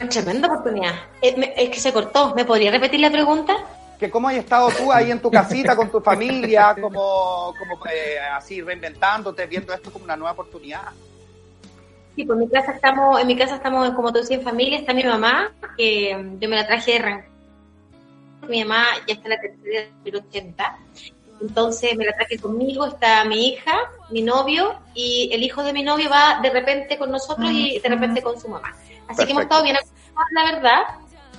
[0.00, 0.92] Una tremenda oportunidad.
[1.22, 2.34] Eh, me- Es que se cortó.
[2.34, 3.54] ¿Me podría repetir la pregunta?
[3.98, 8.18] Que cómo has estado tú ahí en tu casita con tu familia, como, como eh,
[8.34, 10.82] así reinventándote, viendo esto como una nueva oportunidad.
[12.16, 14.78] Sí, pues en mi casa estamos, en mi casa estamos, como tú decías, en familia.
[14.78, 17.34] Está mi mamá, que mm, yo me la traje de Rancagua.
[18.48, 20.76] Mi mamá ya está en la tercera del 80.
[21.40, 23.72] Entonces me la traje conmigo, está mi hija,
[24.10, 27.88] mi novio, y el hijo de mi novio va de repente con nosotros y de
[27.88, 28.74] repente con su mamá.
[29.08, 29.76] Así que hemos estado bien
[30.32, 30.82] la verdad.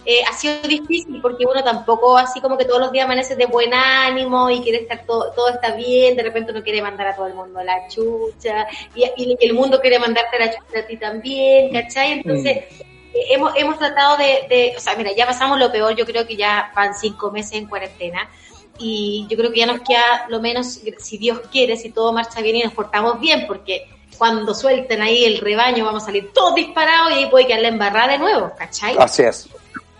[0.07, 3.47] Eh, ha sido difícil porque uno tampoco así como que todos los días amanece de
[3.47, 7.15] buen ánimo y quiere estar todo, todo está bien, de repente uno quiere mandar a
[7.15, 10.97] todo el mundo la chucha y, y el mundo quiere mandarte la chucha a ti
[10.97, 12.11] también, ¿cachai?
[12.11, 12.85] Entonces eh,
[13.31, 16.35] hemos, hemos tratado de, de, o sea, mira, ya pasamos lo peor, yo creo que
[16.35, 18.29] ya van cinco meses en cuarentena
[18.77, 22.41] y yo creo que ya nos queda lo menos, si Dios quiere, si todo marcha
[22.41, 23.87] bien y nos portamos bien, porque
[24.17, 27.67] cuando suelten ahí el rebaño vamos a salir todos disparados y ahí puede quedar la
[27.69, 28.95] embarrada de nuevo, ¿cachai?
[28.97, 29.49] Así es.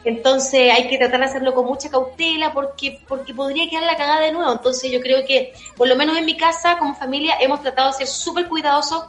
[0.04, 4.22] Entonces hay que tratar de hacerlo con mucha cautela porque, porque podría quedar la cagada
[4.22, 4.52] de nuevo.
[4.52, 7.98] Entonces yo creo que, por lo menos en mi casa, como familia, hemos tratado de
[7.98, 9.06] ser súper cuidadosos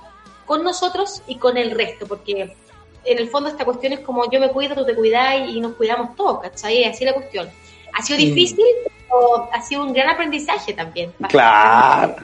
[0.47, 2.57] con nosotros y con el resto, porque
[3.05, 5.75] en el fondo esta cuestión es como yo me cuido, tú te cuidas y nos
[5.75, 6.85] cuidamos todos, ¿cachai?
[6.85, 7.51] Así es la cuestión.
[7.93, 11.13] Ha sido difícil, pero ha sido un gran aprendizaje también.
[11.29, 12.17] Claro.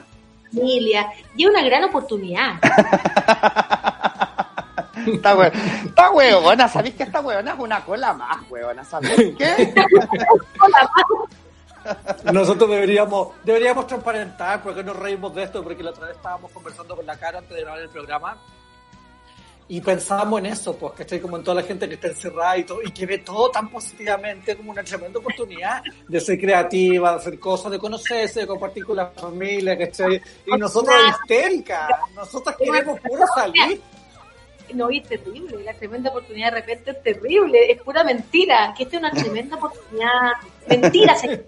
[0.53, 2.53] Familia y una gran oportunidad.
[5.05, 5.51] Hue-
[5.85, 8.83] está huevona, ¿sabéis que esta huevona es una cola más, huevona?
[8.85, 9.73] ¿Sabéis qué?
[12.31, 16.95] Nosotros deberíamos, deberíamos transparentar, porque nos reímos de esto, porque la otra vez estábamos conversando
[16.95, 18.37] con la cara antes de grabar el programa
[19.67, 21.19] y pensábamos en eso, pues, ¿cachai?
[21.19, 23.69] Como en toda la gente que está encerrada y todo, y que ve todo tan
[23.69, 28.85] positivamente como una tremenda oportunidad de ser creativa, de hacer cosas, de conocerse, de compartir
[28.85, 30.21] con la familia, ¿cachai?
[30.45, 33.81] Y nosotros histéricas, nosotros queremos puro salir.
[34.73, 38.83] No, y es terrible, la tremenda oportunidad de repente es terrible, es pura mentira, que
[38.83, 40.31] esta es una tremenda oportunidad.
[40.67, 41.43] Mentira, señora,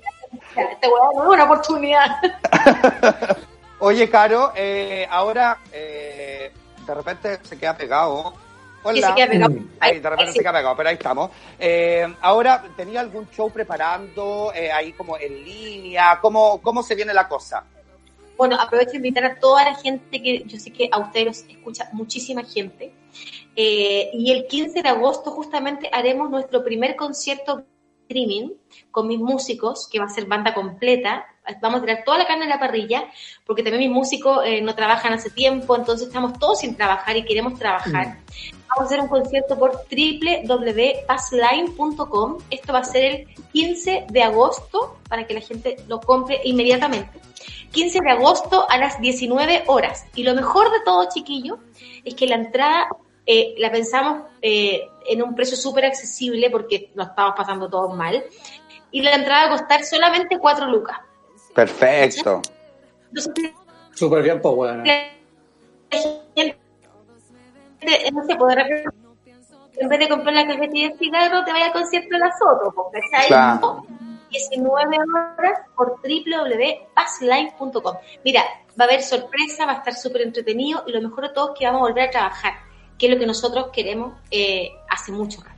[0.56, 2.08] esta weá no es una oportunidad.
[3.80, 6.52] Oye, Caro, eh, ahora eh,
[6.86, 8.34] de repente se queda pegado.
[8.84, 9.08] Hola.
[9.08, 9.56] se queda pegado.
[9.80, 10.38] Ahí, de repente sí.
[10.38, 11.32] se queda pegado, pero ahí estamos.
[11.60, 16.20] Eh, ahora, ¿tenía algún show preparando eh, ahí como en línea?
[16.22, 17.66] ¿Cómo, ¿Cómo se viene la cosa?
[18.38, 21.38] Bueno, aprovecho de invitar a toda la gente que yo sé que a ustedes los
[21.50, 22.94] escucha muchísima gente.
[23.56, 27.64] Eh, y el 15 de agosto justamente haremos nuestro primer concierto
[28.08, 28.50] streaming
[28.92, 31.26] con mis músicos, que va a ser banda completa.
[31.62, 33.06] Vamos a tirar toda la carne en la parrilla,
[33.46, 37.26] porque también mis músicos eh, no trabajan hace tiempo, entonces estamos todos sin trabajar y
[37.26, 38.18] queremos trabajar.
[38.68, 42.38] Vamos a hacer un concierto por www.passline.com.
[42.50, 47.22] Esto va a ser el 15 de agosto para que la gente lo compre inmediatamente.
[47.72, 50.06] 15 de agosto a las 19 horas.
[50.16, 51.60] Y lo mejor de todo, chiquillo,
[52.04, 52.90] es que la entrada
[53.26, 58.24] eh, la pensamos eh, en un precio súper accesible porque nos estamos pasando todos mal.
[58.92, 61.00] Y la entrada va a costar solamente 4 lucas.
[61.56, 62.42] Perfecto.
[63.94, 64.84] Súper bien, pues, bueno.
[68.56, 68.90] repente,
[69.78, 72.74] en vez de comprar la cajetilla de cigarro, te vaya al concierto de la Soto,
[72.92, 73.28] pues, ¿cachai?
[73.28, 73.86] Claro.
[74.30, 77.96] 19 horas por www.passline.com.
[78.26, 78.44] Mira,
[78.78, 81.60] va a haber sorpresa, va a estar súper entretenido y lo mejor de todo es
[81.60, 82.54] que vamos a volver a trabajar,
[82.98, 85.55] que es lo que nosotros queremos eh, hace mucho rato.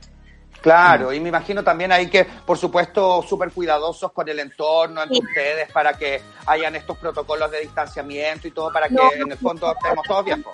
[0.60, 5.16] Claro, y me imagino también ahí que, por supuesto, súper cuidadosos con el entorno entre
[5.16, 5.22] Sí.
[5.24, 9.38] ustedes para que hayan estos protocolos de distanciamiento y todo para que No, en el
[9.38, 10.44] fondo estemos todos bien.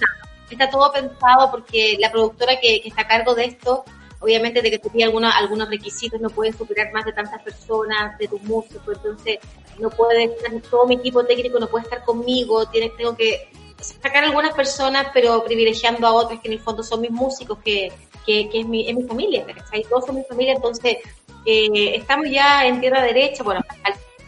[0.50, 3.84] Está todo pensado porque la productora que, que está a cargo de esto,
[4.20, 8.16] obviamente de que te pide alguna, algunos requisitos, no puede superar más de tantas personas,
[8.18, 9.38] de tus músicos, entonces
[9.78, 13.50] no puede estar, todo mi equipo técnico no puede estar conmigo, tiene, tengo que
[13.80, 17.90] sacar algunas personas, pero privilegiando a otras que en el fondo son mis músicos, que,
[18.24, 19.84] que, es, mi, es mi familia, ¿cachai?
[19.84, 20.98] Todos son mi familia, entonces
[21.46, 23.60] eh, estamos ya en tierra derecha, bueno,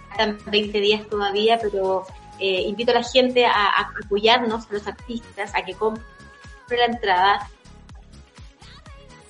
[0.09, 2.05] faltan 20 días todavía, pero
[2.39, 6.07] eh, invito a la gente a, apoyarnos, a los artistas, a que compren
[6.71, 7.51] la entrada.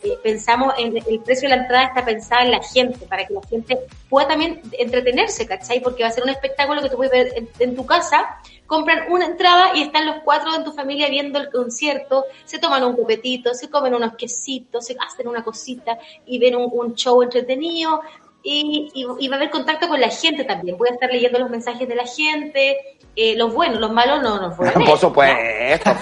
[0.02, 3.34] eh, pensamos en el precio de la entrada está pensada en la gente, para que
[3.34, 5.80] la gente pueda también entretenerse, ¿cachai?
[5.80, 9.26] Porque va a ser un espectáculo que tú puedes ver en tu casa, compran una
[9.26, 13.54] entrada y están los cuatro en tu familia viendo el concierto, se toman un copetito,
[13.54, 18.00] se comen unos quesitos, se hacen una cosita y ven un, un show entretenido.
[18.48, 20.76] Y, y- y va a haber contacto con la gente también.
[20.78, 22.76] Voy a estar leyendo los mensajes de la gente,
[23.16, 24.86] eh, los buenos, los malos no a leer.
[24.86, 25.34] Por supuesto.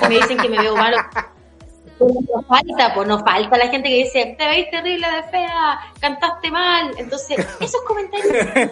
[0.08, 0.98] Me dicen que me veo malo.
[2.00, 6.50] No falta, pues no falta la gente que dice, te veis terrible de fea, cantaste
[6.50, 6.90] mal.
[6.98, 8.70] Entonces, esos comentarios.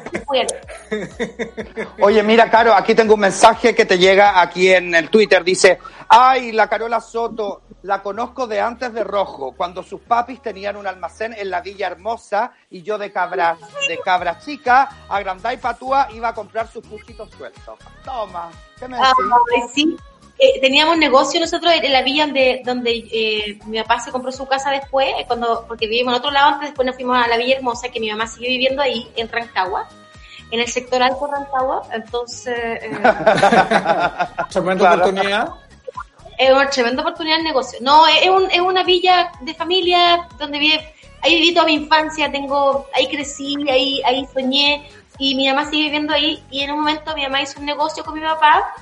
[2.00, 5.44] Oye, mira, Caro, aquí tengo un mensaje que te llega aquí en el Twitter.
[5.44, 10.76] Dice, ay, la Carola Soto, la conozco de antes de Rojo, cuando sus papis tenían
[10.76, 13.56] un almacén en la Villa Hermosa y yo de cabra,
[13.88, 17.78] de cabra chica, a Granday Patúa, iba a comprar sus puchitos sueltos.
[18.04, 19.12] Toma, ¿qué me decís?
[19.54, 19.96] Ay, sí.
[20.44, 24.44] Eh, teníamos negocio nosotros en la villa donde, donde eh, mi papá se compró su
[24.48, 27.36] casa después, eh, cuando porque vivimos en otro lado antes, después nos fuimos a la
[27.36, 29.88] Villa Hermosa, que mi mamá sigue viviendo ahí, en Rancagua,
[30.50, 31.82] en el sector alto de Rancagua.
[31.92, 32.90] Entonces, eh,
[34.50, 35.02] Tremenda Claro.
[35.02, 35.48] oportunidad.
[36.38, 37.78] es una tremenda oportunidad de negocio.
[37.80, 42.32] No, es, un- es una villa de familia donde vive, ahí viví toda mi infancia,
[42.32, 44.88] tengo, ahí crecí, ahí, ahí soñé,
[45.18, 48.02] y mi mamá sigue viviendo ahí, y en un momento mi mamá hizo un negocio
[48.04, 48.74] con mi papá,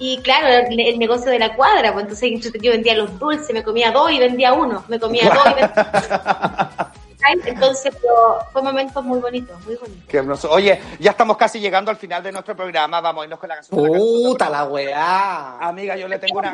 [0.00, 3.62] y claro, el, el negocio de la cuadra, pues entonces yo vendía los dulces, me
[3.62, 6.92] comía dos y vendía uno, me comía dos y vendía
[7.22, 7.38] ¿Ay?
[7.44, 10.04] Entonces, pero fue momentos muy bonitos, muy bonitos.
[10.08, 10.50] Qué hermoso.
[10.50, 13.02] Oye, ya estamos casi llegando al final de nuestro programa.
[13.02, 13.86] Vamos a irnos con la canción.
[13.86, 15.58] Puta la weá.
[15.58, 16.52] Amiga, yo le tengo una,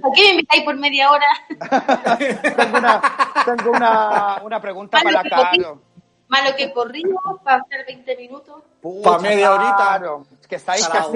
[0.00, 1.26] ¿Por qué me invitáis por media hora?
[2.56, 3.02] tengo una,
[3.44, 5.80] tengo una, una pregunta para Caro.
[6.28, 8.62] Malo que corrido, para hacer 20 minutos.
[8.80, 9.76] Pucha, Pa' media horita.
[9.76, 10.26] claro.
[10.48, 10.62] Que que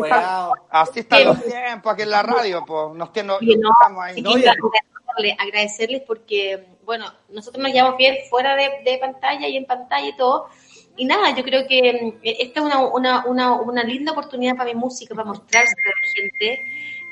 [0.08, 2.94] Para así, están los tiempos aquí en la radio, pues.
[2.94, 4.22] Nos tienen, Oye, no, estamos ahí.
[4.22, 9.66] No, agradecerles, agradecerles porque, bueno, nosotros nos llevamos bien fuera de, de pantalla y en
[9.66, 10.48] pantalla y todo.
[10.96, 14.72] Y nada, yo creo que mm, esta es una, una, una, una linda oportunidad para
[14.72, 16.62] mi música, para mostrarse a la gente.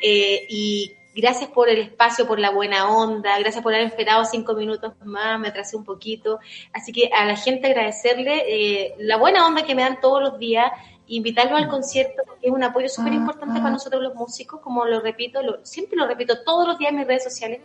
[0.03, 4.55] Eh, y gracias por el espacio, por la buena onda, gracias por haber esperado cinco
[4.55, 6.39] minutos más, me atrasé un poquito.
[6.73, 10.39] Así que a la gente agradecerle eh, la buena onda que me dan todos los
[10.39, 10.71] días,
[11.09, 15.01] invitarlos al concierto, que es un apoyo súper importante para nosotros los músicos, como lo
[15.01, 17.61] repito, lo- siempre lo repito todos los días en mis redes sociales.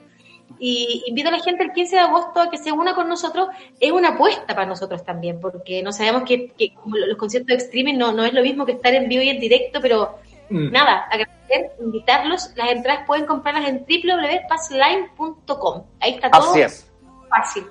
[0.59, 3.47] Y invito a la gente el 15 de agosto a que se una con nosotros.
[3.79, 7.63] Es una apuesta para nosotros también, porque no sabemos que, que como los conciertos de
[7.63, 10.19] streaming no, no es lo mismo que estar en vivo y en directo, pero
[10.49, 10.69] Mm.
[10.69, 12.51] nada, agradecer, invitarlos.
[12.57, 15.83] Las entradas pueden comprarlas en www.passline.com.
[15.99, 16.91] Ahí está todo Así es.
[17.29, 17.65] fácil.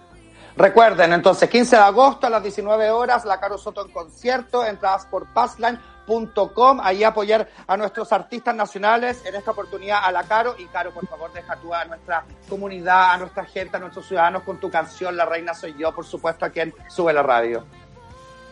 [0.56, 5.06] Recuerden, entonces, 15 de agosto a las 19 horas, la Caro Soto en concierto, entradas
[5.06, 10.66] por passline.com, ahí apoyar a nuestros artistas nacionales, en esta oportunidad a la Caro, y
[10.66, 14.58] Caro, por favor, deja tú a nuestra comunidad, a nuestra gente, a nuestros ciudadanos con
[14.58, 17.64] tu canción, La Reina Soy Yo, por supuesto, aquí en Sube la Radio.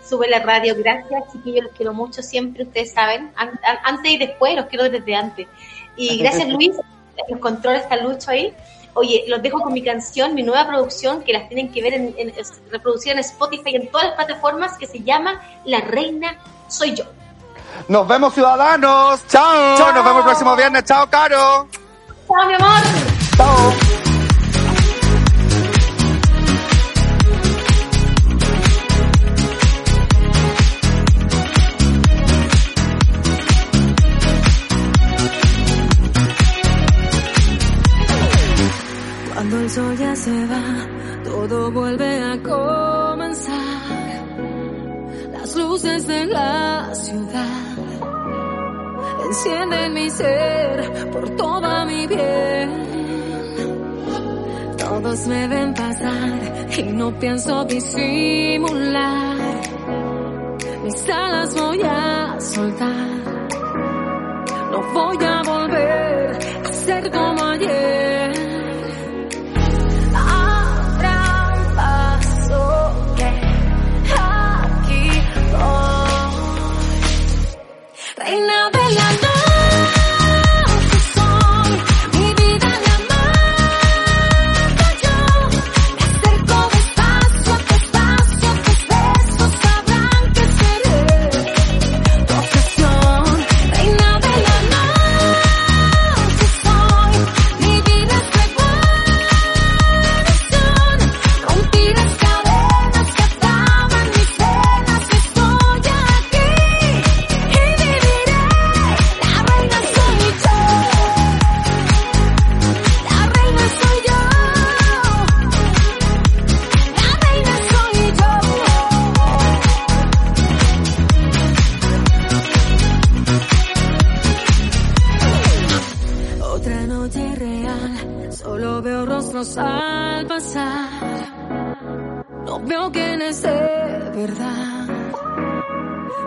[0.08, 0.74] Sube la radio.
[0.78, 3.30] Gracias, chiquillos, los quiero mucho siempre, ustedes saben.
[3.36, 5.46] An- an- antes y después, los quiero desde antes.
[5.96, 6.70] Y gracias, Luis.
[7.28, 8.54] Los controles está Lucho ahí.
[8.98, 12.14] Oye, los dejo con mi canción, mi nueva producción, que las tienen que ver en,
[12.18, 16.36] en, es- reproducida en Spotify y en todas las plataformas, que se llama La Reina
[16.68, 17.04] Soy Yo.
[17.88, 19.20] Nos vemos, ciudadanos.
[19.28, 19.76] Chao.
[19.78, 19.92] Chao.
[19.92, 20.84] Nos vemos el próximo viernes.
[20.84, 21.68] Chao, Caro.
[22.26, 22.82] ¡Chao, mi amor!
[23.36, 23.87] Chao.
[41.24, 43.56] Todo vuelve a comenzar.
[45.32, 47.76] Las luces de la ciudad
[49.26, 52.70] encienden mi ser por toda mi piel.
[54.78, 56.40] Todos me ven pasar
[56.76, 59.36] y no pienso disimular.
[60.84, 63.08] Mis alas voy a soltar.
[64.72, 67.97] No voy a volver a ser como ayer.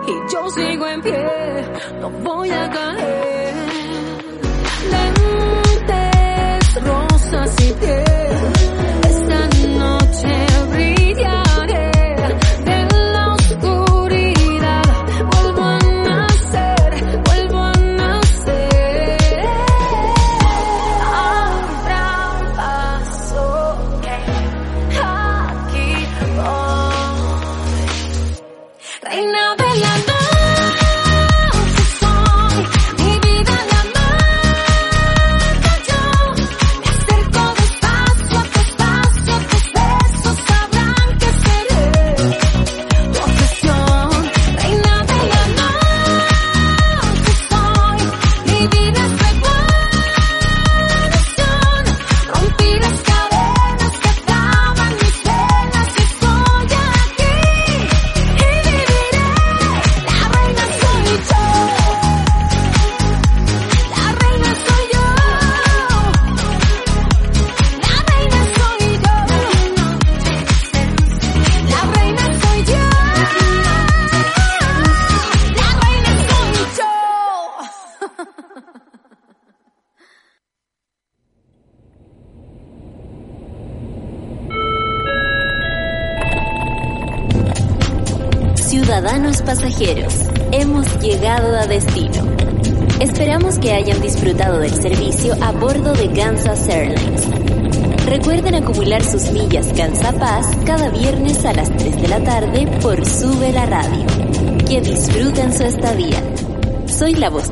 [0.06, 1.26] y yo sigo en pie,
[2.00, 3.54] no voy a caer.
[4.90, 8.81] Lentes, rosas y piel.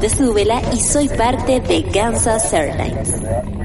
[0.00, 3.59] de Súbela y soy parte de Gansas Airlines.